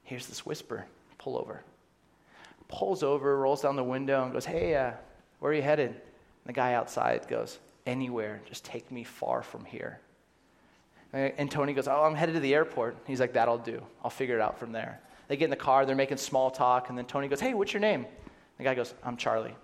Here's 0.03 0.27
this 0.27 0.45
whisper 0.45 0.85
pull 1.17 1.37
over. 1.37 1.63
Pulls 2.67 3.03
over, 3.03 3.37
rolls 3.37 3.61
down 3.61 3.75
the 3.75 3.83
window, 3.83 4.23
and 4.23 4.31
goes, 4.31 4.45
Hey, 4.45 4.75
uh, 4.75 4.93
where 5.39 5.51
are 5.51 5.55
you 5.55 5.61
headed? 5.61 5.89
And 5.89 5.99
the 6.45 6.53
guy 6.53 6.73
outside 6.73 7.27
goes, 7.27 7.59
anywhere. 7.85 8.41
Just 8.47 8.63
take 8.63 8.91
me 8.91 9.03
far 9.03 9.41
from 9.41 9.65
here. 9.65 9.99
And 11.11 11.49
Tony 11.49 11.73
goes, 11.73 11.87
Oh, 11.87 12.03
I'm 12.03 12.15
headed 12.15 12.35
to 12.35 12.41
the 12.41 12.53
airport. 12.53 12.97
He's 13.05 13.19
like, 13.19 13.33
That'll 13.33 13.57
do. 13.57 13.81
I'll 14.03 14.11
figure 14.11 14.35
it 14.35 14.41
out 14.41 14.59
from 14.59 14.71
there. 14.71 14.99
They 15.27 15.37
get 15.37 15.45
in 15.45 15.49
the 15.51 15.55
car, 15.55 15.85
they're 15.85 15.95
making 15.95 16.17
small 16.17 16.49
talk, 16.49 16.89
and 16.89 16.97
then 16.97 17.05
Tony 17.05 17.27
goes, 17.27 17.39
Hey, 17.39 17.53
what's 17.53 17.73
your 17.73 17.81
name? 17.81 18.05
The 18.57 18.63
guy 18.63 18.75
goes, 18.75 18.93
I'm 19.03 19.17
Charlie. 19.17 19.55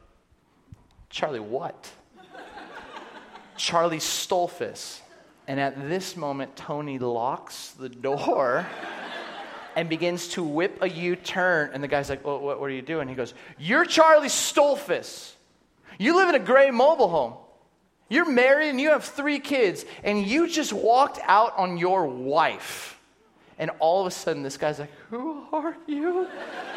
Charlie, 1.09 1.39
what? 1.39 1.91
Charlie 3.57 3.97
Stoltzfus. 3.97 4.99
And 5.47 5.59
at 5.59 5.89
this 5.89 6.15
moment, 6.17 6.55
Tony 6.55 6.97
locks 6.97 7.71
the 7.71 7.89
door 7.89 8.65
and 9.75 9.89
begins 9.89 10.29
to 10.29 10.43
whip 10.43 10.79
a 10.81 10.89
U 10.89 11.15
turn. 11.15 11.71
And 11.73 11.83
the 11.83 11.87
guy's 11.87 12.09
like, 12.09 12.25
well, 12.25 12.39
what, 12.39 12.59
what, 12.59 12.65
are 12.67 12.73
you 12.73 12.81
doing? 12.81 13.07
He 13.07 13.15
goes, 13.15 13.33
You're 13.57 13.85
Charlie 13.85 14.27
Stoltzfus. 14.27 15.33
You 15.99 16.15
live 16.15 16.29
in 16.29 16.35
a 16.35 16.43
gray 16.43 16.71
mobile 16.71 17.09
home. 17.09 17.33
You're 18.09 18.29
married 18.29 18.69
and 18.69 18.79
you 18.79 18.89
have 18.89 19.03
three 19.03 19.39
kids, 19.39 19.83
and 20.03 20.25
you 20.25 20.47
just 20.47 20.73
walked 20.73 21.19
out 21.23 21.57
on 21.57 21.77
your 21.77 22.05
wife. 22.05 22.99
And 23.57 23.71
all 23.79 24.01
of 24.01 24.07
a 24.07 24.11
sudden, 24.11 24.43
this 24.43 24.57
guy's 24.57 24.79
like, 24.79 24.91
Who 25.09 25.45
are 25.51 25.75
you? 25.87 26.27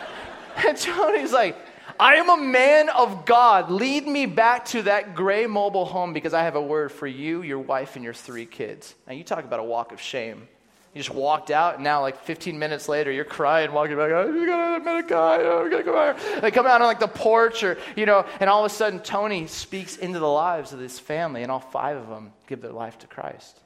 and 0.66 0.76
Tony's 0.76 1.32
like, 1.32 1.56
I 1.98 2.16
am 2.16 2.28
a 2.30 2.36
man 2.36 2.88
of 2.90 3.24
God. 3.24 3.70
Lead 3.70 4.06
me 4.06 4.26
back 4.26 4.64
to 4.66 4.82
that 4.82 5.14
gray 5.14 5.46
mobile 5.46 5.84
home 5.84 6.12
because 6.12 6.34
I 6.34 6.42
have 6.42 6.56
a 6.56 6.62
word 6.62 6.92
for 6.92 7.06
you, 7.06 7.42
your 7.42 7.58
wife, 7.58 7.96
and 7.96 8.04
your 8.04 8.14
three 8.14 8.46
kids. 8.46 8.94
Now, 9.06 9.14
you 9.14 9.24
talk 9.24 9.44
about 9.44 9.60
a 9.60 9.64
walk 9.64 9.92
of 9.92 10.00
shame. 10.00 10.48
You 10.94 11.02
just 11.02 11.14
walked 11.14 11.50
out, 11.50 11.74
and 11.74 11.84
now, 11.84 12.00
like 12.00 12.18
15 12.24 12.58
minutes 12.58 12.88
later, 12.88 13.12
you're 13.12 13.24
crying, 13.24 13.72
walking 13.72 13.96
back. 13.96 14.10
Oh, 14.10 14.32
we 14.32 14.46
gotta 14.46 14.82
met 14.82 15.04
a 15.04 15.06
guy. 15.06 15.38
Oh, 15.42 15.62
we 15.64 15.70
gotta 15.70 15.84
come 15.84 15.94
out. 15.94 16.42
They 16.42 16.50
come 16.50 16.66
out 16.66 16.80
on 16.80 16.86
like 16.86 16.98
the 16.98 17.06
porch, 17.08 17.62
or 17.62 17.78
you 17.94 18.06
know, 18.06 18.24
and 18.40 18.48
all 18.48 18.64
of 18.64 18.70
a 18.70 18.74
sudden, 18.74 19.00
Tony 19.00 19.46
speaks 19.46 19.96
into 19.96 20.18
the 20.18 20.28
lives 20.28 20.72
of 20.72 20.78
this 20.78 20.98
family, 20.98 21.42
and 21.42 21.52
all 21.52 21.60
five 21.60 21.96
of 21.98 22.08
them 22.08 22.32
give 22.46 22.62
their 22.62 22.72
life 22.72 22.98
to 23.00 23.06
Christ. 23.06 23.60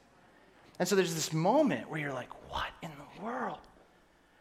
And 0.79 0.87
so 0.87 0.95
there's 0.95 1.15
this 1.15 1.31
moment 1.31 1.89
where 1.89 1.99
you're 1.99 2.13
like, 2.13 2.29
"What 2.51 2.69
in 2.81 2.91
the 2.91 3.23
world?" 3.23 3.59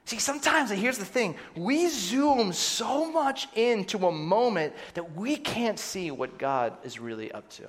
See, 0.05 0.19
sometimes, 0.19 0.71
and 0.71 0.81
here's 0.81 0.99
the 0.99 1.05
thing 1.05 1.37
we 1.57 1.89
zoom 1.89 2.53
so 2.53 3.11
much 3.11 3.49
into 3.55 4.07
a 4.07 4.13
moment 4.13 4.75
that 4.95 5.17
we 5.17 5.37
can't 5.37 5.79
see 5.79 6.11
what 6.11 6.39
God 6.39 6.77
is 6.85 6.99
really 6.99 7.31
up 7.31 7.49
to. 7.51 7.63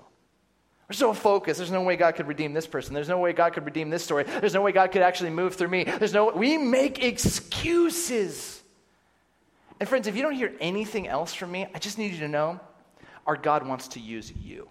We're 0.89 0.95
so 0.95 1.13
focused. 1.13 1.59
There's 1.59 1.71
no 1.71 1.83
way 1.83 1.95
God 1.95 2.15
could 2.15 2.27
redeem 2.27 2.53
this 2.53 2.67
person. 2.67 2.93
There's 2.93 3.07
no 3.07 3.19
way 3.19 3.33
God 3.33 3.53
could 3.53 3.65
redeem 3.65 3.89
this 3.89 4.03
story. 4.03 4.23
There's 4.23 4.53
no 4.53 4.61
way 4.61 4.71
God 4.71 4.91
could 4.91 5.01
actually 5.01 5.29
move 5.29 5.55
through 5.55 5.69
me. 5.69 5.85
There's 5.85 6.13
no 6.13 6.31
we 6.31 6.57
make 6.57 7.03
excuses. 7.03 8.61
And 9.79 9.87
friends, 9.87 10.07
if 10.07 10.15
you 10.15 10.21
don't 10.21 10.35
hear 10.35 10.53
anything 10.59 11.07
else 11.07 11.33
from 11.33 11.51
me, 11.51 11.67
I 11.73 11.79
just 11.79 11.97
need 11.97 12.11
you 12.13 12.19
to 12.19 12.27
know 12.27 12.59
our 13.25 13.37
God 13.37 13.65
wants 13.65 13.89
to 13.89 13.99
use 13.99 14.31
you. 14.31 14.67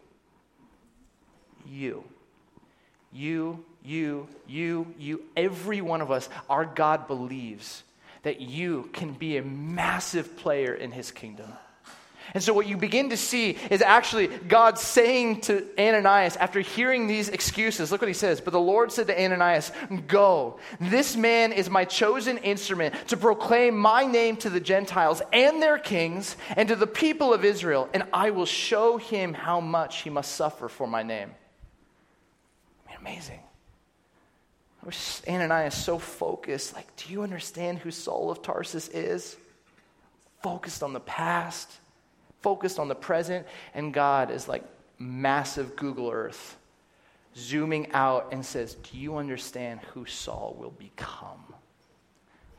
You. 1.67 2.05
You 3.13 3.65
you, 3.85 4.29
you, 4.47 4.95
you, 4.99 5.23
every 5.37 5.81
one 5.81 6.01
of 6.01 6.11
us, 6.11 6.29
our 6.49 6.65
God 6.65 7.07
believes 7.07 7.83
that 8.23 8.41
you 8.41 8.89
can 8.93 9.13
be 9.13 9.37
a 9.37 9.43
massive 9.43 10.37
player 10.37 10.75
in 10.75 10.93
his 10.93 11.11
kingdom. 11.11 11.53
And 12.35 12.43
so, 12.43 12.53
what 12.53 12.67
you 12.67 12.77
begin 12.77 13.11
to 13.11 13.17
see 13.17 13.59
is 13.69 13.83
actually 13.83 14.29
God 14.29 14.79
saying 14.79 15.43
to 15.43 15.67
Ananias 15.79 16.37
after 16.37 16.61
hearing 16.61 17.07
these 17.07 17.29
excuses, 17.29 17.91
look 17.91 18.01
what 18.01 18.09
he 18.09 18.15
says. 18.15 18.41
But 18.41 18.53
the 18.53 18.61
Lord 18.61 18.93
said 18.93 19.09
to 19.09 19.23
Ananias, 19.23 19.73
Go, 20.07 20.59
this 20.81 21.17
man 21.17 21.53
is 21.53 21.69
my 21.69 21.85
chosen 21.85 22.39
instrument 22.39 22.95
to 23.09 23.17
proclaim 23.17 23.77
my 23.77 24.05
name 24.05 24.37
to 24.39 24.51
the 24.51 24.61
Gentiles 24.61 25.21
and 25.33 25.61
their 25.61 25.79
kings 25.79 26.37
and 26.57 26.69
to 26.69 26.77
the 26.77 26.87
people 26.87 27.35
of 27.35 27.45
Israel, 27.45 27.89
and 27.93 28.05
I 28.13 28.31
will 28.31 28.47
show 28.47 28.99
him 28.99 29.35
how 29.35 29.61
much 29.61 30.03
he 30.03 30.11
must 30.11 30.33
suffer 30.33 30.69
for 30.69 30.87
my 30.87 31.03
name. 31.03 31.33
I 32.87 32.91
mean, 32.91 32.99
amazing. 33.01 33.41
I 34.83 34.87
wish 34.87 35.21
Ananias 35.29 35.75
so 35.75 35.99
focused. 35.99 36.75
Like, 36.75 36.95
do 36.97 37.13
you 37.13 37.23
understand 37.23 37.79
who 37.79 37.91
Saul 37.91 38.31
of 38.31 38.43
Tarsus 38.43 38.89
is? 38.89 39.37
Focused 40.43 40.83
on 40.83 40.93
the 40.93 41.01
past, 41.01 41.71
focused 42.41 42.81
on 42.81 42.89
the 42.89 42.95
present, 42.97 43.47
and 43.75 43.95
God 43.95 44.31
is 44.33 44.49
like 44.49 44.65
massive 44.99 45.77
Google 45.77 46.11
Earth, 46.11 46.57
zooming 47.37 47.93
out 47.93 48.31
and 48.33 48.45
says, 48.45 48.75
Do 48.75 48.99
you 48.99 49.17
understand 49.17 49.81
who 49.95 50.05
Saul 50.05 50.57
will 50.59 50.73
become? 50.73 51.45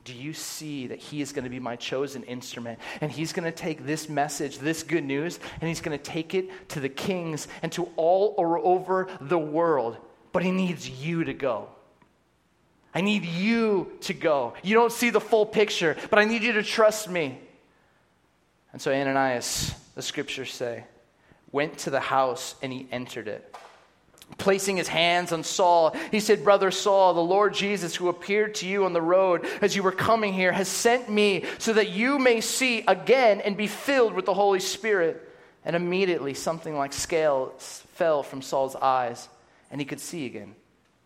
Do 0.06 0.14
you 0.14 0.34
see 0.34 0.88
that 0.88 1.00
he 1.00 1.22
is 1.22 1.32
going 1.32 1.46
to 1.46 1.50
be 1.50 1.60
my 1.60 1.76
chosen 1.76 2.24
instrument? 2.24 2.80
And 3.00 3.12
he's 3.12 3.32
going 3.34 3.46
to 3.46 3.58
take 3.58 3.86
this 3.86 4.10
message, 4.10 4.60
this 4.60 4.84
good 4.84 5.04
news, 5.04 5.40
and 5.60 5.68
he's 5.68 5.80
going 5.82 5.98
to 5.98 6.04
take 6.04 6.34
it 6.34 6.70
to 6.70 6.80
the 6.80 6.90
kings 6.90 7.48
and 7.62 7.72
to 7.74 7.90
all 7.96 8.36
over 8.38 9.08
the 9.22 9.40
world. 9.40 9.98
But 10.34 10.44
he 10.44 10.52
needs 10.52 10.90
you 10.90 11.26
to 11.26 11.34
go. 11.34 11.70
I 12.96 13.02
need 13.02 13.26
you 13.26 13.92
to 14.02 14.14
go. 14.14 14.54
You 14.62 14.76
don't 14.76 14.92
see 14.92 15.10
the 15.10 15.22
full 15.22 15.46
picture, 15.46 15.98
but 16.10 16.20
I 16.20 16.26
need 16.26 16.44
you 16.44 16.54
to 16.54 16.64
trust 16.64 17.10
me. 17.10 17.40
And 18.72 18.82
so 18.82 18.92
Ananias, 18.92 19.74
the 19.96 20.02
scriptures 20.02 20.54
say, 20.54 20.84
went 21.52 21.80
to 21.80 21.90
the 21.90 22.00
house 22.00 22.56
and 22.62 22.72
he 22.72 22.88
entered 22.92 23.28
it. 23.28 23.56
Placing 24.38 24.78
his 24.78 24.88
hands 24.88 25.32
on 25.32 25.44
Saul, 25.44 25.96
he 26.12 26.20
said, 26.20 26.44
Brother 26.44 26.72
Saul, 26.72 27.14
the 27.14 27.22
Lord 27.22 27.54
Jesus, 27.54 27.96
who 27.96 28.10
appeared 28.10 28.56
to 28.56 28.68
you 28.68 28.86
on 28.86 28.94
the 28.94 29.02
road 29.02 29.46
as 29.62 29.76
you 29.76 29.84
were 29.84 29.92
coming 29.92 30.34
here, 30.34 30.52
has 30.52 30.68
sent 30.68 31.10
me 31.10 31.46
so 31.60 31.74
that 31.74 31.90
you 31.90 32.18
may 32.18 32.42
see 32.42 32.84
again 32.88 33.42
and 33.42 33.58
be 33.58 33.68
filled 33.68 34.14
with 34.14 34.26
the 34.26 34.34
Holy 34.34 34.60
Spirit. 34.60 35.30
And 35.66 35.76
immediately 35.76 36.34
something 36.34 36.76
like 36.76 36.94
scales 36.94 37.84
fell 37.94 38.22
from 38.22 38.42
Saul's 38.42 38.76
eyes, 38.76 39.30
and 39.72 39.80
he 39.80 39.86
could 39.86 40.00
see 40.00 40.26
again. 40.26 40.56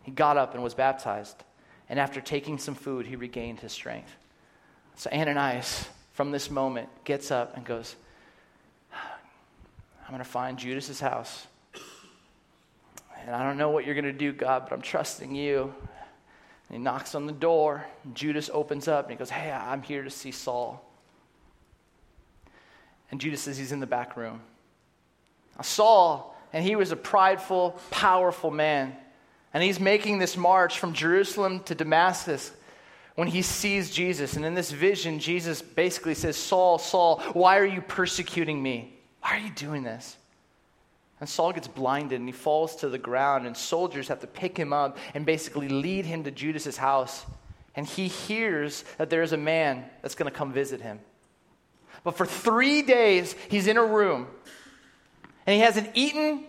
He 0.02 0.10
got 0.10 0.36
up 0.36 0.54
and 0.54 0.62
was 0.62 0.74
baptized 0.74 1.44
and 1.88 1.98
after 1.98 2.20
taking 2.20 2.58
some 2.58 2.74
food, 2.74 3.06
he 3.06 3.16
regained 3.16 3.60
his 3.60 3.72
strength. 3.72 4.14
So 4.96 5.10
Ananias, 5.10 5.88
from 6.12 6.32
this 6.32 6.50
moment, 6.50 6.88
gets 7.04 7.30
up 7.30 7.56
and 7.56 7.64
goes, 7.64 7.96
I'm 8.92 10.10
going 10.14 10.24
to 10.24 10.28
find 10.28 10.58
Judas's 10.58 11.00
house. 11.00 11.46
And 13.24 13.36
I 13.36 13.42
don't 13.42 13.58
know 13.58 13.70
what 13.70 13.84
you're 13.84 13.94
going 13.94 14.06
to 14.06 14.12
do, 14.12 14.32
God, 14.32 14.64
but 14.64 14.74
I'm 14.74 14.80
trusting 14.80 15.34
you. 15.34 15.74
And 16.68 16.78
he 16.78 16.82
knocks 16.82 17.14
on 17.14 17.26
the 17.26 17.32
door. 17.32 17.84
Judas 18.14 18.50
opens 18.52 18.88
up 18.88 19.04
and 19.04 19.12
he 19.12 19.18
goes, 19.18 19.30
Hey, 19.30 19.50
I'm 19.50 19.82
here 19.82 20.02
to 20.02 20.10
see 20.10 20.30
Saul. 20.30 20.82
And 23.10 23.20
Judas 23.20 23.42
says 23.42 23.56
he's 23.56 23.72
in 23.72 23.80
the 23.80 23.86
back 23.86 24.16
room. 24.16 24.40
Now, 25.56 25.62
Saul, 25.62 26.36
and 26.52 26.64
he 26.64 26.76
was 26.76 26.90
a 26.90 26.96
prideful, 26.96 27.78
powerful 27.90 28.50
man. 28.50 28.96
And 29.54 29.62
he's 29.62 29.80
making 29.80 30.18
this 30.18 30.36
march 30.36 30.78
from 30.78 30.92
Jerusalem 30.92 31.60
to 31.64 31.74
Damascus 31.74 32.52
when 33.14 33.28
he 33.28 33.42
sees 33.42 33.90
Jesus. 33.90 34.36
And 34.36 34.44
in 34.44 34.54
this 34.54 34.70
vision, 34.70 35.18
Jesus 35.18 35.62
basically 35.62 36.14
says, 36.14 36.36
Saul, 36.36 36.78
Saul, 36.78 37.20
why 37.32 37.58
are 37.58 37.64
you 37.64 37.80
persecuting 37.80 38.62
me? 38.62 38.94
Why 39.22 39.36
are 39.36 39.40
you 39.40 39.50
doing 39.50 39.82
this? 39.82 40.16
And 41.20 41.28
Saul 41.28 41.52
gets 41.52 41.66
blinded 41.66 42.20
and 42.20 42.28
he 42.28 42.32
falls 42.32 42.76
to 42.76 42.88
the 42.88 42.98
ground, 42.98 43.44
and 43.44 43.56
soldiers 43.56 44.08
have 44.08 44.20
to 44.20 44.28
pick 44.28 44.56
him 44.56 44.72
up 44.72 44.98
and 45.14 45.26
basically 45.26 45.68
lead 45.68 46.06
him 46.06 46.22
to 46.24 46.30
Judas's 46.30 46.76
house. 46.76 47.26
And 47.74 47.86
he 47.86 48.08
hears 48.08 48.84
that 48.98 49.10
there 49.10 49.22
is 49.22 49.32
a 49.32 49.36
man 49.36 49.84
that's 50.02 50.14
going 50.14 50.30
to 50.30 50.36
come 50.36 50.52
visit 50.52 50.80
him. 50.80 51.00
But 52.04 52.16
for 52.16 52.26
three 52.26 52.82
days, 52.82 53.34
he's 53.50 53.66
in 53.66 53.76
a 53.76 53.84
room 53.84 54.28
and 55.46 55.54
he 55.54 55.60
hasn't 55.60 55.90
eaten, 55.94 56.44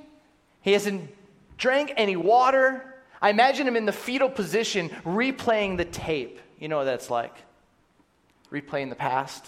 he 0.61 0.73
hasn't 0.73 1.09
drank 1.57 1.93
any 1.97 2.15
water, 2.15 2.88
I 3.21 3.29
imagine 3.29 3.67
him 3.67 3.75
in 3.75 3.85
the 3.85 3.91
fetal 3.91 4.29
position 4.29 4.89
replaying 5.03 5.77
the 5.77 5.85
tape. 5.85 6.39
You 6.59 6.67
know 6.67 6.77
what 6.77 6.85
that's 6.85 7.09
like? 7.09 7.35
Replaying 8.51 8.89
the 8.89 8.95
past 8.95 9.45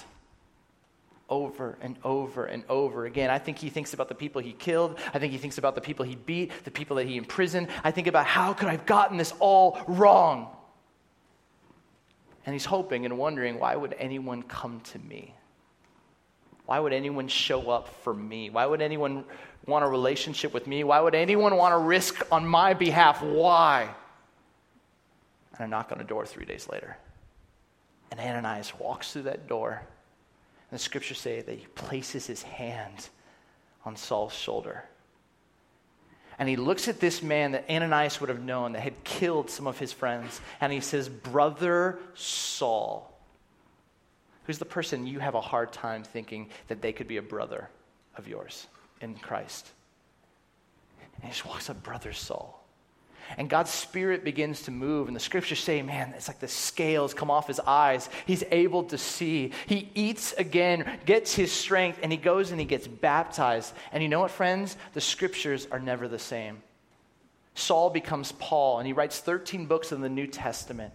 over 1.31 1.77
and 1.81 1.95
over 2.03 2.45
and 2.45 2.63
over 2.67 3.05
again. 3.05 3.29
I 3.29 3.39
think 3.39 3.57
he 3.57 3.69
thinks 3.69 3.93
about 3.93 4.10
the 4.10 4.15
people 4.15 4.41
he 4.41 4.51
killed. 4.51 4.99
I 5.13 5.17
think 5.17 5.31
he 5.31 5.38
thinks 5.39 5.57
about 5.57 5.75
the 5.75 5.81
people 5.81 6.05
he 6.05 6.15
beat, 6.15 6.51
the 6.65 6.71
people 6.71 6.97
that 6.97 7.07
he 7.07 7.15
imprisoned. 7.15 7.69
I 7.84 7.91
think 7.91 8.07
about 8.07 8.25
how 8.25 8.53
could 8.53 8.67
I 8.67 8.71
have 8.71 8.86
gotten 8.86 9.17
this 9.17 9.34
all 9.39 9.79
wrong? 9.88 10.49
And 12.45 12.53
he's 12.53 12.65
hoping 12.65 13.05
and 13.05 13.17
wondering 13.17 13.60
why 13.60 13.75
would 13.75 13.95
anyone 13.97 14.43
come 14.43 14.81
to 14.91 14.99
me? 14.99 15.34
Why 16.65 16.79
would 16.79 16.93
anyone 16.93 17.27
show 17.29 17.69
up 17.69 17.88
for 18.03 18.13
me? 18.13 18.49
Why 18.49 18.65
would 18.65 18.81
anyone 18.81 19.23
want 19.65 19.86
a 19.86 19.88
relationship 19.88 20.54
with 20.54 20.67
me? 20.67 20.84
Why 20.84 21.00
would 21.00 21.15
anyone 21.15 21.56
want 21.56 21.74
to 21.74 21.78
risk 21.78 22.21
on 22.32 22.45
my 22.45 22.74
behalf? 22.74 23.21
Why? 23.21 23.89
And 25.54 25.63
I 25.63 25.67
knock 25.67 25.91
on 25.91 26.00
a 26.02 26.04
door 26.04 26.26
three 26.26 26.45
days 26.45 26.67
later. 26.69 26.97
And 28.10 28.19
Ananias 28.19 28.74
walks 28.80 29.13
through 29.13 29.24
that 29.24 29.47
door. 29.47 29.82
And 30.69 30.80
the 30.80 30.84
scriptures 30.84 31.19
say 31.19 31.41
that 31.41 31.58
he 31.58 31.65
places 31.67 32.26
his 32.26 32.43
hand 32.43 33.10
on 33.86 33.95
Saul's 33.95 34.34
shoulder. 34.34 34.84
And 36.39 36.50
he 36.50 36.56
looks 36.56 36.88
at 36.88 37.00
this 37.00 37.21
man 37.21 37.52
that 37.52 37.69
Ananias 37.69 38.19
would 38.19 38.30
have 38.30 38.41
known 38.41 38.71
that 38.71 38.82
had 38.82 39.04
killed 39.04 39.50
some 39.50 39.67
of 39.67 39.78
his 39.78 39.93
friends. 39.93 40.41
And 40.60 40.74
he 40.74 40.80
says, 40.80 41.08
Brother 41.08 42.00
Saul. 42.15 43.08
Who's 44.45 44.58
the 44.58 44.65
person 44.65 45.06
you 45.06 45.19
have 45.19 45.36
a 45.36 45.41
hard 45.41 45.71
time 45.71 46.04
thinking 46.04 46.50
that 46.67 46.82
they 46.82 46.93
could 46.93 47.08
be 47.08 47.17
a 47.17 47.21
brother 47.21 47.69
of 48.17 48.28
yours? 48.28 48.65
In 49.01 49.15
Christ. 49.15 49.69
And 51.15 51.25
he 51.25 51.29
just 51.29 51.45
walks 51.45 51.69
up, 51.69 51.83
Brother 51.83 52.13
Saul. 52.13 52.61
And 53.37 53.49
God's 53.49 53.69
Spirit 53.69 54.23
begins 54.23 54.63
to 54.63 54.71
move, 54.71 55.07
and 55.07 55.15
the 55.15 55.21
scriptures 55.21 55.59
say, 55.59 55.81
man, 55.81 56.13
it's 56.15 56.27
like 56.27 56.39
the 56.39 56.47
scales 56.47 57.13
come 57.13 57.31
off 57.31 57.47
his 57.47 57.61
eyes. 57.61 58.09
He's 58.25 58.43
able 58.51 58.83
to 58.85 58.97
see. 58.97 59.51
He 59.67 59.89
eats 59.95 60.33
again, 60.33 60.99
gets 61.05 61.33
his 61.33 61.51
strength, 61.51 61.99
and 62.03 62.11
he 62.11 62.17
goes 62.17 62.51
and 62.51 62.59
he 62.59 62.65
gets 62.65 62.87
baptized. 62.87 63.73
And 63.93 64.03
you 64.03 64.09
know 64.09 64.19
what, 64.19 64.31
friends? 64.31 64.75
The 64.93 65.01
scriptures 65.01 65.67
are 65.71 65.79
never 65.79 66.07
the 66.07 66.19
same. 66.19 66.61
Saul 67.53 67.89
becomes 67.89 68.31
Paul, 68.33 68.79
and 68.79 68.87
he 68.87 68.93
writes 68.93 69.19
13 69.19 69.65
books 69.65 69.91
in 69.91 70.01
the 70.01 70.09
New 70.09 70.27
Testament. 70.27 70.93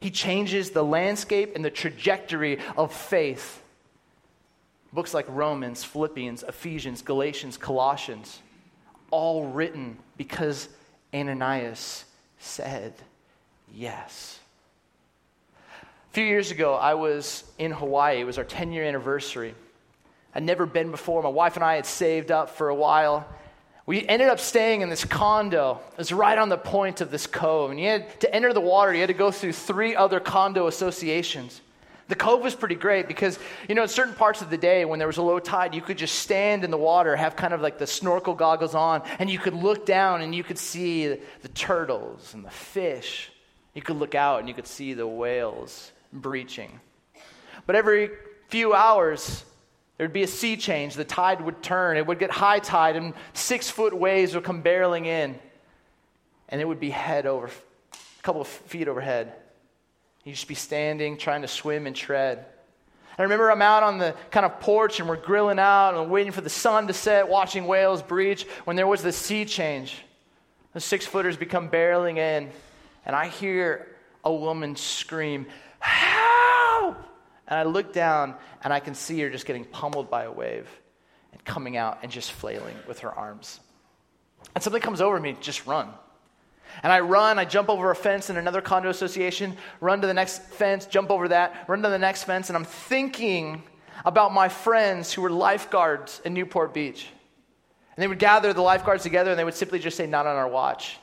He 0.00 0.10
changes 0.10 0.70
the 0.70 0.84
landscape 0.84 1.52
and 1.56 1.64
the 1.64 1.70
trajectory 1.70 2.58
of 2.76 2.92
faith. 2.92 3.62
Books 4.94 5.12
like 5.12 5.26
Romans, 5.28 5.82
Philippians, 5.82 6.44
Ephesians, 6.44 7.02
Galatians, 7.02 7.56
Colossians, 7.56 8.38
all 9.10 9.46
written 9.48 9.98
because 10.16 10.68
Ananias 11.12 12.04
said 12.38 12.94
yes. 13.74 14.38
A 15.80 16.14
few 16.14 16.24
years 16.24 16.52
ago, 16.52 16.74
I 16.74 16.94
was 16.94 17.42
in 17.58 17.72
Hawaii. 17.72 18.20
It 18.20 18.24
was 18.24 18.38
our 18.38 18.44
10 18.44 18.72
year 18.72 18.84
anniversary. 18.84 19.56
I'd 20.32 20.44
never 20.44 20.64
been 20.64 20.92
before. 20.92 21.24
My 21.24 21.28
wife 21.28 21.56
and 21.56 21.64
I 21.64 21.74
had 21.74 21.86
saved 21.86 22.30
up 22.30 22.50
for 22.50 22.68
a 22.68 22.74
while. 22.74 23.26
We 23.86 24.06
ended 24.06 24.28
up 24.28 24.38
staying 24.38 24.82
in 24.82 24.90
this 24.90 25.04
condo. 25.04 25.80
It 25.92 25.98
was 25.98 26.12
right 26.12 26.38
on 26.38 26.48
the 26.48 26.56
point 26.56 27.00
of 27.00 27.10
this 27.10 27.26
cove. 27.26 27.72
And 27.72 27.80
you 27.80 27.88
had 27.88 28.20
to 28.20 28.32
enter 28.32 28.52
the 28.52 28.60
water, 28.60 28.94
you 28.94 29.00
had 29.00 29.08
to 29.08 29.14
go 29.14 29.32
through 29.32 29.54
three 29.54 29.96
other 29.96 30.20
condo 30.20 30.68
associations. 30.68 31.60
The 32.08 32.14
cove 32.14 32.42
was 32.42 32.54
pretty 32.54 32.74
great 32.74 33.08
because, 33.08 33.38
you 33.68 33.74
know, 33.74 33.82
in 33.82 33.88
certain 33.88 34.14
parts 34.14 34.42
of 34.42 34.50
the 34.50 34.58
day 34.58 34.84
when 34.84 34.98
there 34.98 35.08
was 35.08 35.16
a 35.16 35.22
low 35.22 35.38
tide, 35.38 35.74
you 35.74 35.80
could 35.80 35.96
just 35.96 36.16
stand 36.16 36.62
in 36.62 36.70
the 36.70 36.76
water, 36.76 37.16
have 37.16 37.34
kind 37.34 37.54
of 37.54 37.62
like 37.62 37.78
the 37.78 37.86
snorkel 37.86 38.34
goggles 38.34 38.74
on, 38.74 39.02
and 39.18 39.30
you 39.30 39.38
could 39.38 39.54
look 39.54 39.86
down 39.86 40.20
and 40.20 40.34
you 40.34 40.44
could 40.44 40.58
see 40.58 41.16
the 41.40 41.48
turtles 41.54 42.34
and 42.34 42.44
the 42.44 42.50
fish. 42.50 43.30
You 43.72 43.80
could 43.80 43.96
look 43.96 44.14
out 44.14 44.40
and 44.40 44.48
you 44.48 44.54
could 44.54 44.66
see 44.66 44.92
the 44.92 45.06
whales 45.06 45.92
breaching. 46.12 46.78
But 47.66 47.74
every 47.76 48.10
few 48.48 48.74
hours, 48.74 49.42
there'd 49.96 50.12
be 50.12 50.22
a 50.24 50.28
sea 50.28 50.56
change. 50.58 50.94
The 50.94 51.04
tide 51.04 51.40
would 51.40 51.62
turn. 51.62 51.96
It 51.96 52.06
would 52.06 52.18
get 52.18 52.30
high 52.30 52.58
tide, 52.58 52.96
and 52.96 53.14
six 53.32 53.70
foot 53.70 53.94
waves 53.94 54.34
would 54.34 54.44
come 54.44 54.62
barreling 54.62 55.06
in. 55.06 55.38
And 56.50 56.60
it 56.60 56.68
would 56.68 56.80
be 56.80 56.90
head 56.90 57.24
over, 57.24 57.46
a 57.46 58.22
couple 58.22 58.42
of 58.42 58.46
feet 58.46 58.88
overhead. 58.88 59.32
You 60.24 60.32
just 60.32 60.48
be 60.48 60.54
standing, 60.54 61.18
trying 61.18 61.42
to 61.42 61.48
swim 61.48 61.86
and 61.86 61.94
tread. 61.94 62.46
I 63.18 63.22
remember 63.22 63.50
I'm 63.50 63.62
out 63.62 63.82
on 63.82 63.98
the 63.98 64.14
kind 64.30 64.44
of 64.44 64.58
porch 64.60 64.98
and 64.98 65.08
we're 65.08 65.16
grilling 65.16 65.58
out 65.58 65.94
and 65.94 66.10
waiting 66.10 66.32
for 66.32 66.40
the 66.40 66.50
sun 66.50 66.88
to 66.88 66.92
set, 66.92 67.28
watching 67.28 67.66
whales 67.66 68.02
breach 68.02 68.44
when 68.64 68.74
there 68.74 68.86
was 68.86 69.02
the 69.02 69.12
sea 69.12 69.44
change. 69.44 69.96
The 70.72 70.80
six 70.80 71.06
footers 71.06 71.36
become 71.36 71.68
barreling 71.68 72.16
in, 72.16 72.50
and 73.06 73.14
I 73.14 73.28
hear 73.28 73.86
a 74.24 74.34
woman 74.34 74.74
scream, 74.74 75.46
Help! 75.78 76.96
And 77.46 77.58
I 77.58 77.62
look 77.64 77.92
down 77.92 78.34
and 78.62 78.72
I 78.72 78.80
can 78.80 78.94
see 78.94 79.20
her 79.20 79.30
just 79.30 79.46
getting 79.46 79.64
pummeled 79.64 80.10
by 80.10 80.24
a 80.24 80.32
wave 80.32 80.68
and 81.32 81.44
coming 81.44 81.76
out 81.76 81.98
and 82.02 82.10
just 82.10 82.32
flailing 82.32 82.76
with 82.88 83.00
her 83.00 83.12
arms. 83.12 83.60
And 84.54 84.64
something 84.64 84.82
comes 84.82 85.00
over 85.00 85.20
me, 85.20 85.36
just 85.40 85.66
run. 85.66 85.90
And 86.82 86.92
I 86.92 87.00
run, 87.00 87.38
I 87.38 87.44
jump 87.44 87.68
over 87.68 87.90
a 87.90 87.96
fence 87.96 88.30
in 88.30 88.36
another 88.36 88.60
condo 88.60 88.88
association, 88.90 89.56
run 89.80 90.00
to 90.00 90.06
the 90.06 90.14
next 90.14 90.42
fence, 90.42 90.86
jump 90.86 91.10
over 91.10 91.28
that, 91.28 91.64
run 91.68 91.82
to 91.82 91.88
the 91.88 91.98
next 91.98 92.24
fence, 92.24 92.50
and 92.50 92.56
I'm 92.56 92.64
thinking 92.64 93.62
about 94.04 94.32
my 94.32 94.48
friends 94.48 95.12
who 95.12 95.22
were 95.22 95.30
lifeguards 95.30 96.20
in 96.24 96.34
Newport 96.34 96.74
Beach. 96.74 97.08
And 97.96 98.02
they 98.02 98.08
would 98.08 98.18
gather 98.18 98.52
the 98.52 98.62
lifeguards 98.62 99.02
together 99.02 99.30
and 99.30 99.38
they 99.38 99.44
would 99.44 99.54
simply 99.54 99.78
just 99.78 99.96
say, 99.96 100.06
Not 100.06 100.26
on 100.26 100.36
our 100.36 100.48
watch 100.48 100.98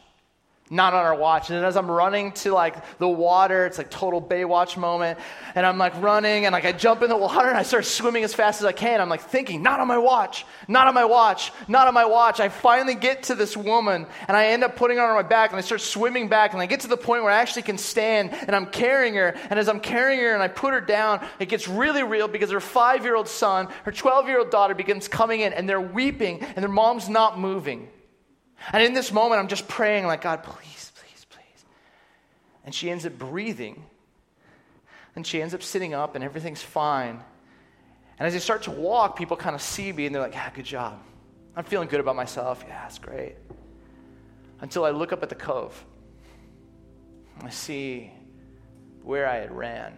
not 0.72 0.94
on 0.94 1.04
our 1.04 1.14
watch. 1.14 1.50
And 1.50 1.66
as 1.66 1.76
I'm 1.76 1.92
running 1.92 2.32
to 2.32 2.54
like 2.54 2.98
the 2.98 3.08
water, 3.08 3.66
it's 3.66 3.78
like 3.78 3.90
total 3.90 4.22
Baywatch 4.22 4.78
moment. 4.78 5.20
And 5.54 5.66
I'm 5.66 5.78
like 5.78 6.02
running 6.02 6.46
and 6.46 6.54
like 6.54 6.64
I 6.64 6.72
jump 6.72 7.02
in 7.04 7.10
the 7.10 7.18
water 7.18 7.50
and 7.50 7.58
I 7.58 7.64
start 7.64 7.84
swimming 7.84 8.24
as 8.24 8.34
fast 8.34 8.62
as 8.62 8.66
I 8.66 8.72
can. 8.72 9.02
I'm 9.02 9.10
like 9.10 9.22
thinking, 9.22 9.62
not 9.62 9.82
on 9.82 9.88
my 9.90 9.98
watch, 9.98 10.46
not 10.70 10.88
on 10.88 10.94
my 10.94 11.04
watch, 11.04 11.52
not 11.68 11.90
on 11.90 11.94
my 11.94 12.06
watch. 12.06 12.40
I 12.40 12.48
finally 12.48 12.96
get 12.96 13.24
to 13.24 13.36
this 13.36 13.58
woman 13.58 14.08
and 14.30 14.38
I 14.38 14.48
end 14.48 14.64
up 14.64 14.78
putting 14.78 14.98
her 14.98 15.04
on 15.04 15.14
my 15.14 15.28
back 15.28 15.50
and 15.52 15.58
I 15.58 15.62
start 15.62 15.82
swimming 15.82 16.30
back 16.30 16.54
and 16.54 16.62
I 16.62 16.68
get 16.68 16.80
to 16.82 16.88
the 16.88 16.98
point 16.98 17.24
where 17.24 17.34
I 17.34 17.42
actually 17.42 17.64
can 17.64 17.78
stand 17.78 18.32
and 18.32 18.56
I'm 18.56 18.68
carrying 18.68 19.16
her. 19.16 19.36
And 19.50 19.60
as 19.60 19.68
I'm 19.68 19.82
carrying 19.82 20.22
her 20.22 20.34
and 20.34 20.42
I 20.42 20.48
put 20.48 20.74
her 20.74 20.82
down, 20.82 21.26
it 21.40 21.50
gets 21.50 21.68
really 21.68 22.04
real 22.04 22.30
because 22.30 22.50
her 22.52 22.62
five 22.62 23.04
year 23.04 23.16
old 23.16 23.28
son, 23.28 23.68
her 23.84 23.92
12 23.92 24.30
year 24.30 24.40
old 24.40 24.52
daughter 24.52 24.74
begins 24.74 25.10
coming 25.10 25.42
in 25.42 25.52
and 25.52 25.68
they're 25.68 25.82
weeping 25.82 26.40
and 26.42 26.64
their 26.64 26.70
mom's 26.70 27.10
not 27.10 27.38
moving. 27.38 27.90
And 28.72 28.84
in 28.84 28.94
this 28.94 29.12
moment, 29.12 29.40
I'm 29.40 29.48
just 29.48 29.68
praying, 29.68 30.06
like, 30.06 30.22
God, 30.22 30.44
please, 30.44 30.92
please, 30.96 31.26
please. 31.30 31.66
And 32.64 32.74
she 32.74 32.90
ends 32.90 33.06
up 33.06 33.18
breathing. 33.18 33.84
And 35.16 35.26
she 35.26 35.42
ends 35.42 35.54
up 35.54 35.64
sitting 35.64 35.94
up, 35.94 36.16
and 36.16 36.24
everything's 36.24 36.62
fine. 36.62 37.22
And 38.20 38.28
as 38.28 38.36
I 38.36 38.40
start 38.40 38.64
to 38.64 38.72
walk, 38.72 39.18
people 39.18 39.36
kind 39.36 39.56
of 39.56 39.62
see 39.62 39.92
me, 39.92 40.06
and 40.06 40.14
they're 40.14 40.22
like, 40.22 40.34
yeah, 40.34 40.50
good 40.54 40.66
job. 40.66 41.00
I'm 41.56 41.64
feeling 41.64 41.88
good 41.88 42.00
about 42.00 42.16
myself. 42.16 42.64
Yeah, 42.68 42.82
that's 42.84 43.00
great. 43.00 43.36
Until 44.62 44.86
I 44.86 44.92
look 44.92 45.12
up 45.12 45.24
at 45.24 45.30
the 45.30 45.36
cove. 45.36 45.84
I 47.42 47.50
see 47.50 48.12
where 49.02 49.28
I 49.28 49.38
had 49.38 49.52
ran. 49.52 49.94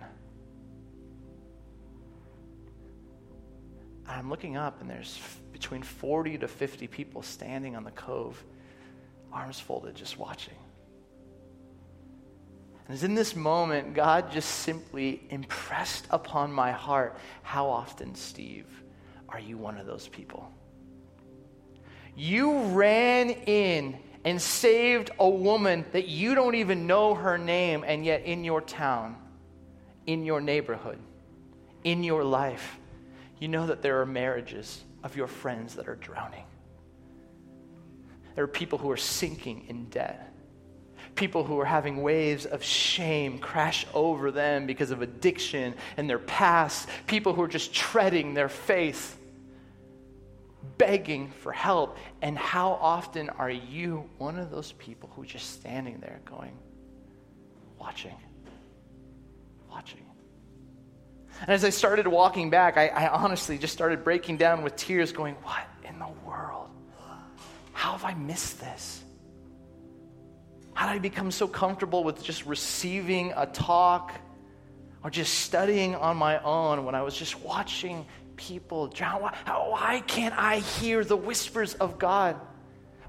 I'm 4.08 4.30
looking 4.30 4.58
up, 4.58 4.82
and 4.82 4.89
there's 4.89 5.19
between 5.52 5.84
40 5.84 6.39
to 6.39 6.47
50 6.47 6.88
people 6.88 7.21
standing 7.21 7.76
on 7.76 7.84
the 7.84 7.91
cove 7.91 8.43
arms 9.34 9.60
folded, 9.60 9.96
just 9.96 10.17
watching. 10.17 10.56
And 12.88 12.96
it's 12.96 13.04
in 13.04 13.15
this 13.15 13.36
moment, 13.36 13.93
God 13.93 14.32
just 14.32 14.50
simply 14.50 15.24
impressed 15.30 16.06
upon 16.10 16.52
my 16.52 16.72
heart 16.72 17.17
how 17.41 17.67
often, 17.67 18.13
Steve, 18.15 18.67
are 19.30 19.39
you 19.39 19.58
one 19.58 19.78
of 19.78 19.86
those 19.86 20.08
people? 20.08 20.52
You 22.15 22.63
ran 22.65 23.30
in 23.30 23.98
and 24.26 24.41
saved 24.41 25.12
a 25.19 25.30
woman 25.30 25.86
that 25.91 26.08
you 26.08 26.36
don't 26.36 26.56
even 26.56 26.88
know 26.88 27.13
her 27.13 27.38
name, 27.38 27.84
and 27.86 28.06
yet 28.06 28.24
in 28.24 28.43
your 28.43 28.62
town, 28.62 29.17
in 30.06 30.24
your 30.26 30.41
neighborhood, 30.41 31.00
in 31.84 32.04
your 32.04 32.24
life, 32.24 32.78
you 33.39 33.48
know 33.48 33.67
that 33.67 33.82
there 33.82 34.02
are 34.02 34.06
marriages 34.06 34.84
of 35.04 35.15
your 35.15 35.28
friends 35.28 35.76
that 35.76 35.88
are 35.88 35.96
drowning. 35.96 36.46
There 38.36 38.43
are 38.43 38.48
people 38.48 38.78
who 38.78 38.89
are 38.91 38.98
sinking 38.98 39.65
in 39.67 39.86
debt. 39.86 40.30
People 41.15 41.43
who 41.43 41.60
are 41.60 41.65
having 41.65 42.02
waves 42.02 42.46
of 42.46 42.63
shame 42.63 43.38
crash 43.38 43.86
over 43.93 44.32
them 44.32 44.65
because 44.65 44.89
of 44.89 45.02
addiction 45.02 45.76
and 45.96 46.10
their 46.10 46.19
past. 46.19 46.89
People 47.06 47.34
who 47.34 47.43
are 47.43 47.48
just 47.48 47.74
treading 47.74 48.34
their 48.34 48.50
faith, 48.50 49.19
begging 50.80 51.32
for 51.41 51.52
help. 51.52 51.98
And 52.24 52.36
how 52.36 52.72
often 52.72 53.30
are 53.30 53.52
you 53.52 54.10
one 54.17 54.39
of 54.39 54.50
those 54.50 54.72
people 54.74 55.10
who 55.15 55.22
are 55.22 55.28
just 55.28 55.52
standing 55.52 56.00
there 56.00 56.19
going, 56.26 56.58
watching, 57.78 58.17
watching? 59.69 60.06
And 61.41 61.50
as 61.50 61.63
I 61.63 61.69
started 61.69 62.08
walking 62.08 62.50
back, 62.50 62.78
I, 62.78 62.88
I 62.88 63.08
honestly 63.10 63.58
just 63.58 63.74
started 63.74 64.04
breaking 64.04 64.38
down 64.38 64.63
with 64.63 64.76
tears, 64.76 65.12
going, 65.12 65.36
What 65.43 65.67
in 65.84 66.00
the 66.00 66.10
world? 66.26 66.62
How 67.84 67.91
have 67.91 68.06
I 68.06 68.13
missed 68.13 68.62
this? 68.62 69.04
How 70.74 70.88
did 70.88 70.96
I 70.96 71.00
become 71.00 71.32
so 71.32 71.50
comfortable 71.50 72.06
with 72.06 72.24
just 72.24 72.46
receiving 72.46 73.34
a 73.36 73.46
talk 73.46 74.13
or 75.04 75.10
just 75.10 75.34
studying 75.39 75.93
on 75.93 76.15
my 76.15 76.41
own 76.43 76.86
when 76.86 76.96
I 76.96 77.02
was 77.02 77.13
just 77.13 77.41
watching 77.41 78.06
people 78.38 78.88
drown? 78.88 79.22
Why, 79.22 79.34
why 79.46 80.00
can't 80.08 80.34
I 80.38 80.60
hear 80.60 81.04
the 81.04 81.17
whispers 81.17 81.74
of 81.74 82.00
God? 82.00 82.39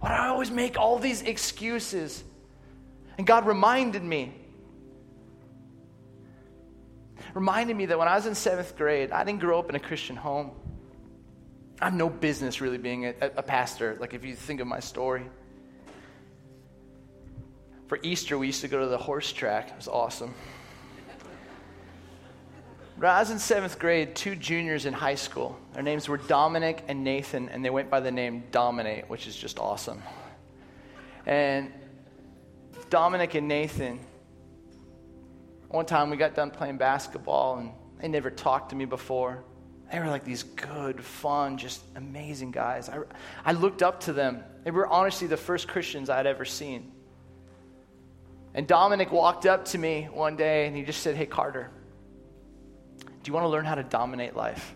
Why 0.00 0.08
do 0.08 0.14
I 0.16 0.26
always 0.26 0.50
make 0.50 0.76
all 0.76 0.98
these 0.98 1.22
excuses? 1.22 2.24
And 3.16 3.28
God 3.28 3.46
reminded 3.46 4.02
me, 4.02 4.34
reminded 7.32 7.76
me 7.76 7.86
that 7.86 7.96
when 7.96 8.08
I 8.08 8.16
was 8.16 8.26
in 8.26 8.34
seventh 8.34 8.76
grade, 8.76 9.12
I 9.12 9.22
didn't 9.22 9.38
grow 9.38 9.60
up 9.60 9.68
in 9.68 9.76
a 9.76 9.80
Christian 9.80 10.16
home. 10.16 10.50
I 11.80 11.86
have 11.86 11.94
no 11.94 12.08
business 12.08 12.60
really 12.60 12.78
being 12.78 13.06
a, 13.06 13.14
a 13.20 13.42
pastor, 13.42 13.96
like 14.00 14.14
if 14.14 14.24
you 14.24 14.34
think 14.34 14.60
of 14.60 14.66
my 14.66 14.80
story. 14.80 15.24
For 17.88 17.98
Easter, 18.02 18.38
we 18.38 18.46
used 18.46 18.62
to 18.62 18.68
go 18.68 18.80
to 18.80 18.86
the 18.86 18.98
horse 18.98 19.32
track. 19.32 19.70
It 19.70 19.76
was 19.76 19.88
awesome. 19.88 20.34
When 22.96 23.10
I 23.10 23.18
was 23.18 23.30
in 23.30 23.40
seventh 23.40 23.78
grade, 23.78 24.14
two 24.14 24.36
juniors 24.36 24.86
in 24.86 24.94
high 24.94 25.16
school. 25.16 25.58
Their 25.72 25.82
names 25.82 26.08
were 26.08 26.16
Dominic 26.16 26.84
and 26.86 27.02
Nathan, 27.02 27.48
and 27.48 27.64
they 27.64 27.70
went 27.70 27.90
by 27.90 27.98
the 28.00 28.12
name 28.12 28.44
Dominate, 28.52 29.10
which 29.10 29.26
is 29.26 29.34
just 29.34 29.58
awesome. 29.58 30.00
And 31.26 31.72
Dominic 32.90 33.34
and 33.34 33.48
Nathan, 33.48 33.98
one 35.68 35.86
time 35.86 36.08
we 36.08 36.16
got 36.16 36.36
done 36.36 36.52
playing 36.52 36.78
basketball, 36.78 37.58
and 37.58 37.72
they 38.00 38.06
never 38.06 38.30
talked 38.30 38.70
to 38.70 38.76
me 38.76 38.84
before. 38.84 39.42
They 39.94 40.00
were 40.00 40.08
like 40.08 40.24
these 40.24 40.42
good, 40.42 41.04
fun, 41.04 41.56
just 41.56 41.80
amazing 41.94 42.50
guys. 42.50 42.88
I, 42.88 42.98
I 43.44 43.52
looked 43.52 43.80
up 43.80 44.00
to 44.00 44.12
them. 44.12 44.42
They 44.64 44.72
were 44.72 44.88
honestly 44.88 45.28
the 45.28 45.36
first 45.36 45.68
Christians 45.68 46.10
I'd 46.10 46.26
ever 46.26 46.44
seen. 46.44 46.90
And 48.54 48.66
Dominic 48.66 49.12
walked 49.12 49.46
up 49.46 49.66
to 49.66 49.78
me 49.78 50.08
one 50.12 50.34
day 50.34 50.66
and 50.66 50.74
he 50.74 50.82
just 50.82 51.00
said, 51.00 51.14
Hey, 51.14 51.26
Carter, 51.26 51.70
do 52.98 53.06
you 53.28 53.32
want 53.32 53.44
to 53.44 53.48
learn 53.48 53.64
how 53.64 53.76
to 53.76 53.84
dominate 53.84 54.34
life? 54.34 54.74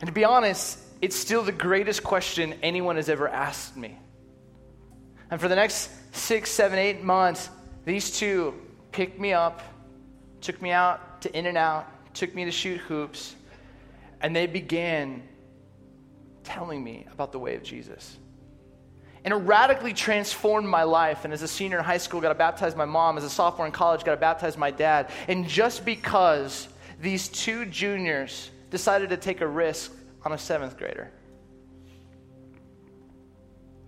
And 0.00 0.08
to 0.08 0.12
be 0.12 0.24
honest, 0.24 0.76
it's 1.00 1.14
still 1.14 1.44
the 1.44 1.52
greatest 1.52 2.02
question 2.02 2.54
anyone 2.64 2.96
has 2.96 3.08
ever 3.08 3.28
asked 3.28 3.76
me. 3.76 3.96
And 5.30 5.40
for 5.40 5.46
the 5.46 5.54
next 5.54 5.88
six, 6.16 6.50
seven, 6.50 6.80
eight 6.80 7.04
months, 7.04 7.48
these 7.84 8.18
two 8.18 8.54
picked 8.90 9.20
me 9.20 9.32
up, 9.32 9.62
took 10.40 10.60
me 10.60 10.72
out 10.72 11.22
to 11.22 11.32
In-N-Out, 11.32 11.86
took 12.12 12.34
me 12.34 12.46
to 12.46 12.50
shoot 12.50 12.78
hoops, 12.80 13.36
and 14.22 14.34
they 14.34 14.46
began 14.46 15.22
telling 16.44 16.82
me 16.82 17.06
about 17.12 17.32
the 17.32 17.38
way 17.38 17.54
of 17.56 17.62
Jesus. 17.62 18.16
And 19.24 19.32
it 19.32 19.36
radically 19.36 19.92
transformed 19.92 20.68
my 20.68 20.82
life. 20.82 21.24
And 21.24 21.32
as 21.32 21.42
a 21.42 21.48
senior 21.48 21.78
in 21.78 21.84
high 21.84 21.98
school, 21.98 22.20
got 22.20 22.30
to 22.30 22.34
baptize 22.34 22.74
my 22.74 22.84
mom. 22.84 23.18
As 23.18 23.24
a 23.24 23.30
sophomore 23.30 23.66
in 23.66 23.72
college, 23.72 24.04
got 24.04 24.12
to 24.12 24.20
baptize 24.20 24.56
my 24.56 24.70
dad. 24.70 25.10
And 25.28 25.46
just 25.46 25.84
because 25.84 26.68
these 27.00 27.28
two 27.28 27.66
juniors 27.66 28.50
decided 28.70 29.10
to 29.10 29.16
take 29.16 29.40
a 29.40 29.46
risk 29.46 29.92
on 30.24 30.32
a 30.32 30.38
seventh 30.38 30.76
grader, 30.76 31.10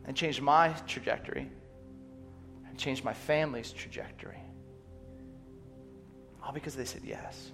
and 0.05 0.17
changed 0.17 0.43
my 0.43 0.69
trajectory, 0.87 1.51
and 2.69 2.79
changed 2.79 3.05
my 3.05 3.15
family's 3.15 3.73
trajectory. 3.73 4.39
All 6.43 6.53
because 6.53 6.77
they 6.77 6.85
said 6.85 7.03
yes. 7.05 7.53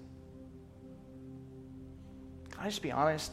Can 2.61 2.67
I 2.67 2.69
just 2.69 2.83
be 2.83 2.93
honest? 2.93 3.33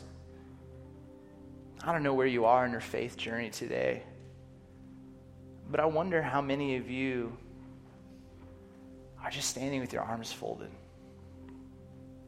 I 1.83 1.91
don't 1.91 2.01
know 2.01 2.13
where 2.13 2.25
you 2.25 2.45
are 2.45 2.65
in 2.65 2.71
your 2.71 2.79
faith 2.79 3.17
journey 3.17 3.49
today, 3.49 4.03
but 5.69 5.81
I 5.81 5.85
wonder 5.85 6.21
how 6.21 6.39
many 6.39 6.77
of 6.77 6.89
you 6.89 7.35
are 9.21 9.29
just 9.29 9.49
standing 9.49 9.81
with 9.81 9.91
your 9.91 10.01
arms 10.01 10.31
folded. 10.31 10.69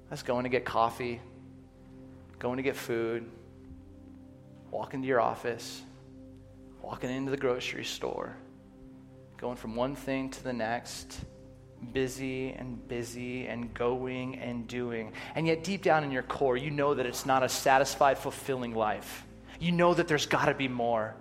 That's 0.10 0.24
going 0.24 0.44
to 0.44 0.50
get 0.50 0.66
coffee, 0.66 1.22
going 2.38 2.58
to 2.58 2.64
get 2.64 2.76
food, 2.76 3.26
walking 4.70 5.02
to 5.02 5.08
your 5.08 5.22
office, 5.22 5.82
walking 6.82 7.12
into 7.12 7.32
the 7.32 7.38
grocery 7.38 7.86
store, 7.86 8.36
going 9.38 9.56
from 9.56 9.74
one 9.74 9.96
thing 9.96 10.30
to 10.32 10.44
the 10.44 10.52
next 10.52 11.18
busy 11.94 12.52
and 12.52 12.88
busy 12.88 13.48
and 13.48 13.74
going 13.74 14.38
and 14.40 14.68
doing. 14.68 15.14
And 15.36 15.48
yet, 15.48 15.64
deep 15.64 15.84
down 15.84 16.04
in 16.04 16.12
your 16.12 16.24
core, 16.24 16.58
you 16.58 16.72
know 16.72 16.94
that 16.94 17.06
it's 17.06 17.26
not 17.26 17.44
a 17.44 17.50
satisfied, 17.50 18.18
fulfilling 18.18 18.76
life. 18.76 19.26
You 19.60 19.72
know 19.72 19.94
that 19.94 20.08
there's 20.08 20.26
got 20.26 20.46
to 20.46 20.54
be 20.54 20.68
more. 20.68 21.16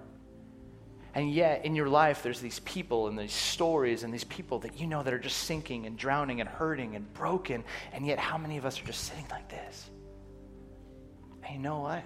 And 1.15 1.33
yet, 1.33 1.65
in 1.65 1.75
your 1.75 1.89
life, 1.89 2.23
there's 2.23 2.41
these 2.41 2.61
people 2.61 3.09
and 3.09 3.19
these 3.19 3.33
stories 3.33 4.03
and 4.03 4.13
these 4.13 4.25
people 4.25 4.61
that 4.61 4.79
you 4.79 4.87
know 4.87 5.03
that 5.03 5.13
are 5.13 5.19
just 5.19 5.39
sinking 5.39 5.87
and 5.87 5.97
drowning 5.97 6.41
and 6.41 6.49
hurting 6.49 6.95
and 6.95 7.13
broken. 7.15 7.65
And 7.93 8.07
yet, 8.07 8.19
how 8.19 8.39
many 8.39 8.57
of 8.57 8.67
us 8.67 8.81
are 8.81 8.85
just 8.85 9.05
sitting 9.05 9.27
like 9.31 9.49
this? 9.49 9.91
And 11.45 11.57
you 11.57 11.61
know 11.61 11.81
what? 11.81 12.05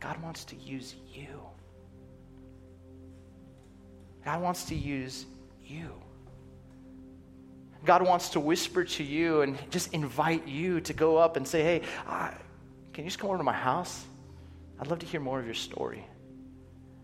God 0.00 0.22
wants 0.22 0.44
to 0.46 0.56
use 0.56 0.94
you. 1.12 1.40
God 4.24 4.40
wants 4.40 4.64
to 4.66 4.74
use 4.74 5.26
you. 5.64 5.90
God 7.84 8.02
wants 8.02 8.30
to 8.30 8.40
whisper 8.40 8.84
to 8.84 9.02
you 9.02 9.42
and 9.42 9.58
just 9.70 9.92
invite 9.92 10.46
you 10.46 10.80
to 10.82 10.92
go 10.92 11.16
up 11.16 11.36
and 11.36 11.46
say, 11.46 11.62
hey, 11.62 11.82
can 12.92 13.04
you 13.04 13.04
just 13.04 13.18
come 13.18 13.28
over 13.30 13.38
to 13.38 13.44
my 13.44 13.52
house? 13.52 14.04
I'd 14.78 14.86
love 14.86 15.00
to 15.00 15.06
hear 15.06 15.20
more 15.20 15.38
of 15.38 15.46
your 15.46 15.54
story. 15.54 16.06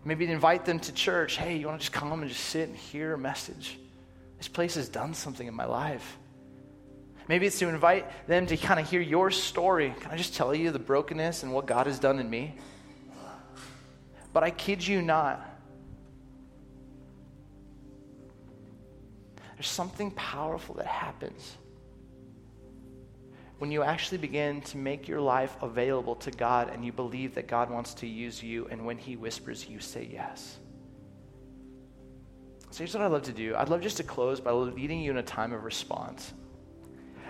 Maybe 0.05 0.25
invite 0.25 0.65
them 0.65 0.79
to 0.79 0.93
church. 0.93 1.35
Hey, 1.35 1.57
you 1.57 1.67
want 1.67 1.79
to 1.79 1.83
just 1.83 1.93
come 1.93 2.11
and 2.21 2.29
just 2.29 2.45
sit 2.45 2.69
and 2.69 2.77
hear 2.77 3.13
a 3.13 3.17
message? 3.17 3.77
This 4.37 4.47
place 4.47 4.75
has 4.75 4.87
done 4.87 5.13
something 5.13 5.45
in 5.45 5.53
my 5.53 5.65
life. 5.65 6.17
Maybe 7.27 7.45
it's 7.45 7.59
to 7.59 7.67
invite 7.67 8.27
them 8.27 8.47
to 8.47 8.57
kind 8.57 8.79
of 8.79 8.89
hear 8.89 9.01
your 9.01 9.29
story. 9.31 9.93
Can 9.99 10.11
I 10.11 10.17
just 10.17 10.35
tell 10.35 10.55
you 10.55 10.71
the 10.71 10.79
brokenness 10.79 11.43
and 11.43 11.53
what 11.53 11.65
God 11.65 11.87
has 11.87 11.99
done 11.99 12.19
in 12.19 12.29
me? 12.29 12.55
But 14.31 14.43
I 14.43 14.51
kid 14.51 14.85
you 14.85 15.01
not, 15.01 15.45
There's 19.59 19.67
something 19.67 20.11
powerful 20.11 20.75
that 20.75 20.87
happens 20.87 21.57
when 23.57 23.71
you 23.71 23.83
actually 23.83 24.19
begin 24.19 24.61
to 24.61 24.77
make 24.77 25.05
your 25.05 25.19
life 25.19 25.53
available 25.61 26.15
to 26.15 26.31
God 26.31 26.69
and 26.69 26.85
you 26.85 26.93
believe 26.93 27.35
that 27.35 27.49
God 27.49 27.69
wants 27.69 27.93
to 27.95 28.07
use 28.07 28.41
you, 28.41 28.69
and 28.71 28.85
when 28.85 28.97
He 28.97 29.17
whispers, 29.17 29.67
you 29.67 29.81
say 29.81 30.07
yes. 30.09 30.59
So 32.71 32.77
here's 32.77 32.93
what 32.93 33.03
I'd 33.03 33.11
love 33.11 33.23
to 33.23 33.33
do 33.33 33.53
I'd 33.57 33.67
love 33.67 33.81
just 33.81 33.97
to 33.97 34.03
close 34.03 34.39
by 34.39 34.51
leading 34.51 35.01
you 35.01 35.11
in 35.11 35.17
a 35.17 35.23
time 35.23 35.51
of 35.51 35.65
response. 35.65 36.33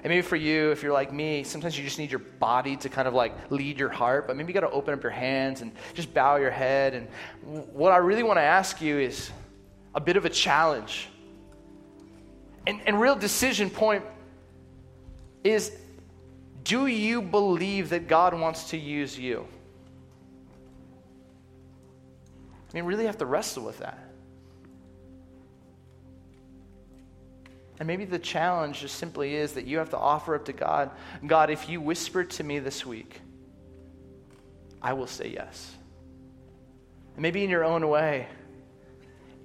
And 0.04 0.12
maybe 0.12 0.22
for 0.22 0.36
you, 0.36 0.70
if 0.70 0.84
you're 0.84 0.94
like 0.94 1.12
me, 1.12 1.44
sometimes 1.44 1.80
you 1.80 1.84
just 1.84 1.98
need 1.98 2.12
your 2.12 2.20
body 2.20 2.78
to 2.78 2.90
kind 2.90 3.08
of 3.08 3.16
like 3.16 3.34
lead 3.50 3.80
your 3.80 3.90
heart, 3.90 4.28
but 4.28 4.38
maybe 4.38 4.50
you 4.50 4.54
got 4.54 4.68
to 4.68 4.70
open 4.70 4.94
up 4.94 5.02
your 5.02 5.12
hands 5.12 5.62
and 5.62 5.72
just 5.96 6.14
bow 6.14 6.36
your 6.36 6.52
head. 6.52 6.94
And 6.94 7.08
what 7.74 7.92
I 7.92 7.98
really 7.98 8.22
want 8.22 8.38
to 8.38 8.44
ask 8.44 8.84
you 8.84 9.00
is 9.00 9.32
a 9.96 10.00
bit 10.00 10.16
of 10.16 10.26
a 10.26 10.30
challenge 10.30 11.10
and, 12.70 12.82
and 12.86 13.02
real 13.02 13.16
decision 13.16 13.72
point 13.72 14.06
is 15.44 15.72
do 16.64 16.86
you 16.86 17.20
believe 17.20 17.90
that 17.90 18.08
God 18.08 18.40
wants 18.40 18.70
to 18.70 18.78
use 18.78 19.18
you? 19.18 19.48
I 22.70 22.76
mean, 22.76 22.84
really 22.84 23.08
have 23.08 23.18
to 23.18 23.26
wrestle 23.26 23.64
with 23.64 23.80
that. 23.80 23.98
And 27.80 27.88
maybe 27.88 28.06
the 28.06 28.20
challenge 28.20 28.82
just 28.82 28.98
simply 29.00 29.34
is 29.34 29.54
that 29.54 29.66
you 29.66 29.80
have 29.80 29.90
to 29.90 29.98
offer 29.98 30.36
up 30.36 30.46
to 30.46 30.54
God 30.54 30.92
God, 31.26 31.50
if 31.50 31.68
you 31.70 31.82
whisper 31.82 32.24
to 32.24 32.44
me 32.44 32.60
this 32.60 32.86
week, 32.86 33.20
I 34.80 34.94
will 34.94 35.08
say 35.08 35.30
yes. 35.30 35.76
And 37.16 37.24
maybe 37.24 37.44
in 37.44 37.50
your 37.50 37.64
own 37.66 37.90
way, 37.90 38.28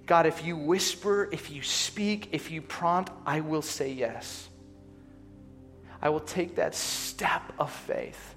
God, 0.06 0.26
if 0.26 0.44
you 0.44 0.56
whisper, 0.56 1.28
if 1.32 1.50
you 1.50 1.62
speak, 1.62 2.28
if 2.32 2.50
you 2.50 2.60
prompt, 2.60 3.10
I 3.24 3.40
will 3.40 3.62
say 3.62 3.90
yes. 3.92 4.48
I 6.02 6.10
will 6.10 6.20
take 6.20 6.56
that 6.56 6.74
step 6.74 7.42
of 7.58 7.72
faith. 7.72 8.34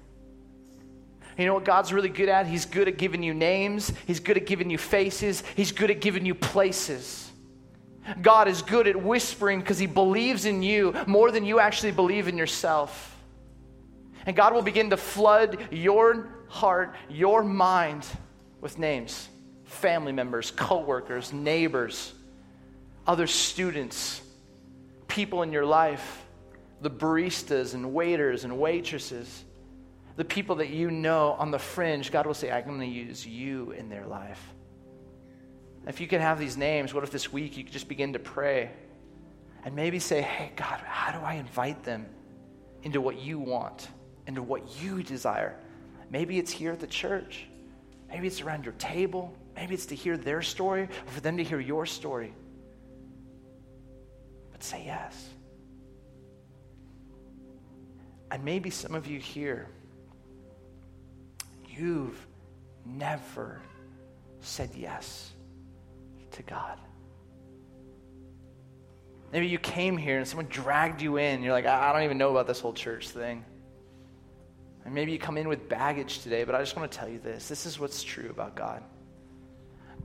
You 1.36 1.46
know 1.46 1.54
what 1.54 1.64
God's 1.64 1.92
really 1.92 2.08
good 2.08 2.28
at? 2.28 2.46
He's 2.46 2.64
good 2.64 2.88
at 2.88 2.96
giving 2.96 3.22
you 3.22 3.34
names, 3.34 3.92
He's 4.06 4.18
good 4.18 4.36
at 4.36 4.46
giving 4.46 4.70
you 4.70 4.78
faces, 4.78 5.42
He's 5.54 5.70
good 5.70 5.90
at 5.90 6.00
giving 6.00 6.24
you 6.24 6.34
places. 6.34 7.30
God 8.22 8.48
is 8.48 8.62
good 8.62 8.88
at 8.88 8.96
whispering 8.96 9.60
because 9.60 9.78
He 9.78 9.86
believes 9.86 10.46
in 10.46 10.62
you 10.62 10.94
more 11.06 11.30
than 11.30 11.44
you 11.44 11.60
actually 11.60 11.92
believe 11.92 12.26
in 12.26 12.38
yourself. 12.38 13.14
And 14.24 14.34
God 14.34 14.54
will 14.54 14.62
begin 14.62 14.90
to 14.90 14.96
flood 14.96 15.68
your 15.70 16.28
heart, 16.48 16.96
your 17.10 17.44
mind 17.44 18.06
with 18.60 18.78
names 18.78 19.28
family 19.68 20.12
members, 20.12 20.50
coworkers, 20.50 21.32
neighbors, 21.32 22.12
other 23.06 23.26
students, 23.26 24.20
people 25.06 25.42
in 25.42 25.52
your 25.52 25.66
life, 25.66 26.24
the 26.80 26.90
baristas 26.90 27.74
and 27.74 27.92
waiters 27.92 28.44
and 28.44 28.58
waitresses, 28.58 29.44
the 30.16 30.24
people 30.24 30.56
that 30.56 30.70
you 30.70 30.90
know 30.90 31.32
on 31.38 31.50
the 31.50 31.58
fringe, 31.58 32.10
God 32.10 32.26
will 32.26 32.34
say, 32.34 32.50
I'm 32.50 32.64
going 32.64 32.80
to 32.80 32.86
use 32.86 33.26
you 33.26 33.72
in 33.72 33.88
their 33.88 34.06
life. 34.06 34.42
If 35.86 36.00
you 36.00 36.06
can 36.06 36.20
have 36.20 36.38
these 36.38 36.56
names, 36.56 36.92
what 36.92 37.04
if 37.04 37.10
this 37.10 37.32
week 37.32 37.56
you 37.56 37.64
could 37.64 37.72
just 37.72 37.88
begin 37.88 38.12
to 38.14 38.18
pray 38.18 38.70
and 39.64 39.74
maybe 39.74 39.98
say, 39.98 40.22
Hey, 40.22 40.52
God, 40.56 40.80
how 40.84 41.12
do 41.12 41.24
I 41.24 41.34
invite 41.34 41.84
them 41.84 42.06
into 42.82 43.00
what 43.00 43.20
you 43.20 43.38
want, 43.38 43.88
into 44.26 44.42
what 44.42 44.82
you 44.82 45.02
desire? 45.02 45.56
Maybe 46.10 46.38
it's 46.38 46.50
here 46.50 46.72
at 46.72 46.80
the 46.80 46.86
church. 46.86 47.46
Maybe 48.08 48.26
it's 48.26 48.40
around 48.40 48.64
your 48.64 48.74
table. 48.74 49.36
Maybe 49.58 49.74
it's 49.74 49.86
to 49.86 49.96
hear 49.96 50.16
their 50.16 50.40
story 50.40 50.82
or 50.82 50.88
for 51.06 51.20
them 51.20 51.36
to 51.38 51.42
hear 51.42 51.58
your 51.58 51.84
story. 51.84 52.32
But 54.52 54.62
say 54.62 54.84
yes. 54.86 55.30
And 58.30 58.44
maybe 58.44 58.70
some 58.70 58.94
of 58.94 59.08
you 59.08 59.18
here, 59.18 59.68
you've 61.68 62.24
never 62.86 63.60
said 64.40 64.70
yes 64.76 65.32
to 66.30 66.42
God. 66.44 66.78
Maybe 69.32 69.48
you 69.48 69.58
came 69.58 69.96
here 69.96 70.18
and 70.18 70.28
someone 70.28 70.46
dragged 70.46 71.02
you 71.02 71.16
in. 71.16 71.42
You're 71.42 71.52
like, 71.52 71.66
I 71.66 71.92
don't 71.92 72.04
even 72.04 72.16
know 72.16 72.30
about 72.30 72.46
this 72.46 72.60
whole 72.60 72.72
church 72.72 73.08
thing. 73.08 73.44
And 74.84 74.94
maybe 74.94 75.10
you 75.10 75.18
come 75.18 75.36
in 75.36 75.48
with 75.48 75.68
baggage 75.68 76.20
today, 76.20 76.44
but 76.44 76.54
I 76.54 76.60
just 76.60 76.76
want 76.76 76.92
to 76.92 76.96
tell 76.96 77.08
you 77.08 77.18
this 77.18 77.48
this 77.48 77.66
is 77.66 77.80
what's 77.80 78.04
true 78.04 78.30
about 78.30 78.54
God. 78.54 78.84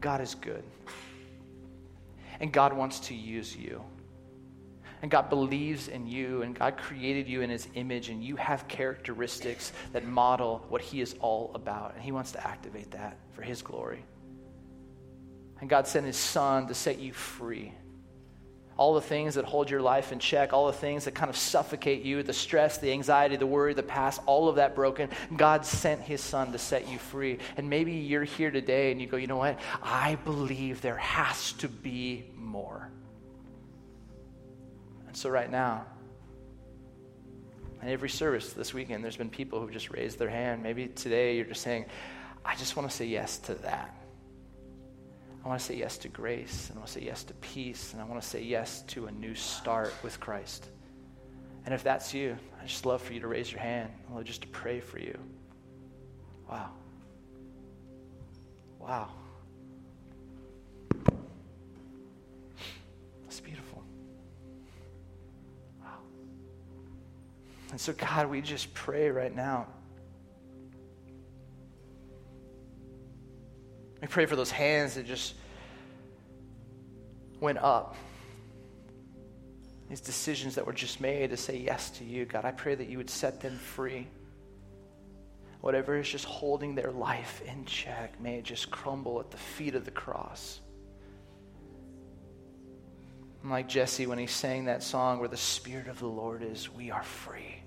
God 0.03 0.19
is 0.19 0.35
good. 0.35 0.63
And 2.41 2.51
God 2.51 2.73
wants 2.73 2.99
to 3.07 3.15
use 3.15 3.55
you. 3.55 3.81
And 5.01 5.09
God 5.09 5.29
believes 5.29 5.87
in 5.87 6.07
you, 6.07 6.41
and 6.43 6.53
God 6.53 6.77
created 6.77 7.27
you 7.27 7.41
in 7.41 7.49
His 7.49 7.67
image, 7.75 8.09
and 8.09 8.23
you 8.23 8.35
have 8.35 8.67
characteristics 8.67 9.71
that 9.93 10.05
model 10.05 10.65
what 10.69 10.81
He 10.81 11.01
is 11.01 11.15
all 11.19 11.51
about. 11.55 11.93
And 11.95 12.03
He 12.03 12.11
wants 12.11 12.33
to 12.33 12.45
activate 12.45 12.91
that 12.91 13.17
for 13.31 13.41
His 13.43 13.61
glory. 13.61 14.03
And 15.61 15.69
God 15.69 15.87
sent 15.87 16.05
His 16.05 16.17
Son 16.17 16.67
to 16.67 16.73
set 16.73 16.99
you 16.99 17.13
free. 17.13 17.73
All 18.77 18.93
the 18.93 19.01
things 19.01 19.35
that 19.35 19.45
hold 19.45 19.69
your 19.69 19.81
life 19.81 20.11
in 20.11 20.19
check, 20.19 20.53
all 20.53 20.67
the 20.67 20.73
things 20.73 21.05
that 21.05 21.13
kind 21.13 21.29
of 21.29 21.37
suffocate 21.37 22.03
you, 22.03 22.23
the 22.23 22.33
stress, 22.33 22.77
the 22.77 22.91
anxiety, 22.91 23.35
the 23.35 23.45
worry, 23.45 23.73
the 23.73 23.83
past, 23.83 24.21
all 24.25 24.49
of 24.49 24.55
that 24.55 24.75
broken, 24.75 25.09
God 25.35 25.65
sent 25.65 26.01
His 26.01 26.21
Son 26.21 26.51
to 26.51 26.57
set 26.57 26.87
you 26.87 26.97
free. 26.97 27.39
And 27.57 27.69
maybe 27.69 27.93
you're 27.93 28.23
here 28.23 28.51
today 28.51 28.91
and 28.91 28.99
you 28.99 29.07
go, 29.07 29.17
you 29.17 29.27
know 29.27 29.37
what? 29.37 29.59
I 29.81 30.15
believe 30.23 30.81
there 30.81 30.97
has 30.97 31.53
to 31.53 31.67
be 31.67 32.25
more. 32.35 32.89
And 35.07 35.15
so, 35.15 35.29
right 35.29 35.51
now, 35.51 35.85
in 37.83 37.89
every 37.89 38.09
service 38.09 38.53
this 38.53 38.73
weekend, 38.73 39.03
there's 39.03 39.17
been 39.17 39.29
people 39.29 39.59
who've 39.59 39.71
just 39.71 39.91
raised 39.91 40.17
their 40.17 40.29
hand. 40.29 40.63
Maybe 40.63 40.87
today 40.87 41.35
you're 41.35 41.45
just 41.45 41.61
saying, 41.61 41.85
I 42.45 42.55
just 42.55 42.75
want 42.75 42.89
to 42.89 42.95
say 42.95 43.05
yes 43.05 43.37
to 43.39 43.53
that. 43.55 43.95
I 45.43 45.47
want 45.49 45.59
to 45.59 45.65
say 45.65 45.75
yes 45.75 45.97
to 45.99 46.07
grace, 46.07 46.69
and 46.69 46.77
I 46.77 46.79
want 46.79 46.87
to 46.87 46.93
say 46.93 47.05
yes 47.05 47.23
to 47.25 47.33
peace, 47.35 47.91
and 47.91 48.01
I 48.01 48.05
want 48.05 48.21
to 48.21 48.27
say 48.27 48.41
yes 48.41 48.81
to 48.87 49.07
a 49.07 49.11
new 49.11 49.35
start 49.35 49.93
with 50.01 50.19
Christ. 50.19 50.69
And 51.65 51.73
if 51.73 51.83
that's 51.83 52.13
you, 52.13 52.37
I 52.61 52.65
just 52.65 52.85
love 52.85 53.01
for 53.01 53.13
you 53.13 53.19
to 53.19 53.27
raise 53.27 53.51
your 53.51 53.59
hand. 53.61 53.91
I 54.09 54.15
love 54.15 54.23
just 54.23 54.41
to 54.43 54.47
pray 54.47 54.79
for 54.79 54.99
you. 54.99 55.17
Wow. 56.49 56.69
Wow. 58.79 59.09
That's 63.23 63.39
beautiful. 63.41 63.83
Wow. 65.81 65.97
And 67.71 67.79
so, 67.79 67.91
God, 67.93 68.29
we 68.29 68.41
just 68.41 68.73
pray 68.73 69.09
right 69.09 69.35
now. 69.35 69.67
We 74.03 74.07
pray 74.07 74.25
for 74.25 74.35
those 74.35 74.51
hands 74.51 74.95
that 74.95 75.07
just 75.07 75.33
went 77.39 77.57
up. 77.57 77.95
These 79.89 80.01
decisions 80.01 80.55
that 80.55 80.67
were 80.67 80.73
just 80.73 80.99
made 80.99 81.29
to 81.29 81.37
say 81.37 81.57
yes 81.57 81.89
to 81.91 82.03
you, 82.03 82.25
God, 82.25 82.43
I 82.43 82.51
pray 82.51 82.75
that 82.75 82.89
you 82.89 82.97
would 82.97 83.09
set 83.09 83.39
them 83.39 83.57
free. 83.57 84.07
Whatever 85.61 85.97
is 85.97 86.09
just 86.09 86.25
holding 86.25 86.75
their 86.75 86.91
life 86.91 87.41
in 87.47 87.63
check, 87.63 88.19
may 88.19 88.39
it 88.39 88.43
just 88.43 88.69
crumble 88.69 89.21
at 89.21 89.31
the 89.31 89.37
feet 89.37 89.73
of 89.73 89.85
the 89.85 89.91
cross. 89.91 90.59
And 93.41 93.49
like 93.49 93.69
Jesse 93.69 94.05
when 94.05 94.19
he 94.19 94.27
sang 94.27 94.65
that 94.65 94.83
song, 94.83 95.19
where 95.19 95.29
the 95.29 95.37
Spirit 95.37 95.87
of 95.87 95.99
the 95.99 96.07
Lord 96.07 96.43
is, 96.43 96.69
we 96.69 96.91
are 96.91 97.03
free 97.03 97.63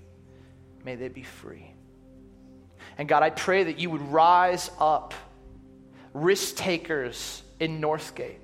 may 0.87 0.95
they 0.95 1.09
be 1.09 1.23
free. 1.23 1.73
And 2.97 3.09
God, 3.09 3.21
I 3.21 3.29
pray 3.29 3.65
that 3.65 3.77
you 3.77 3.89
would 3.89 4.01
rise 4.03 4.71
up 4.79 5.13
risk 6.21 6.55
takers 6.55 7.43
in 7.59 7.81
Northgate. 7.81 8.37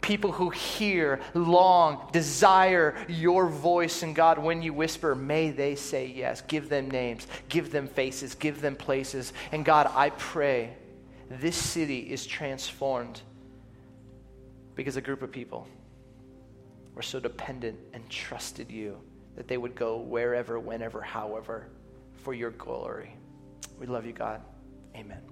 People 0.00 0.32
who 0.32 0.50
hear, 0.50 1.20
long, 1.32 2.08
desire 2.12 2.96
your 3.08 3.48
voice. 3.48 4.02
And 4.02 4.16
God, 4.16 4.38
when 4.38 4.60
you 4.60 4.72
whisper, 4.72 5.14
may 5.14 5.50
they 5.50 5.76
say 5.76 6.06
yes. 6.06 6.40
Give 6.42 6.68
them 6.68 6.90
names, 6.90 7.26
give 7.48 7.70
them 7.70 7.86
faces, 7.86 8.34
give 8.34 8.60
them 8.60 8.74
places. 8.74 9.32
And 9.52 9.64
God, 9.64 9.90
I 9.94 10.10
pray 10.10 10.74
this 11.30 11.56
city 11.56 12.00
is 12.00 12.26
transformed 12.26 13.22
because 14.74 14.96
a 14.96 15.00
group 15.00 15.22
of 15.22 15.30
people 15.30 15.68
were 16.94 17.02
so 17.02 17.20
dependent 17.20 17.78
and 17.92 18.08
trusted 18.10 18.70
you 18.70 18.98
that 19.36 19.48
they 19.48 19.56
would 19.56 19.74
go 19.74 19.98
wherever, 19.98 20.58
whenever, 20.58 21.00
however, 21.00 21.68
for 22.22 22.34
your 22.34 22.50
glory. 22.50 23.14
We 23.78 23.86
love 23.86 24.04
you, 24.04 24.12
God. 24.12 24.42
Amen. 24.94 25.31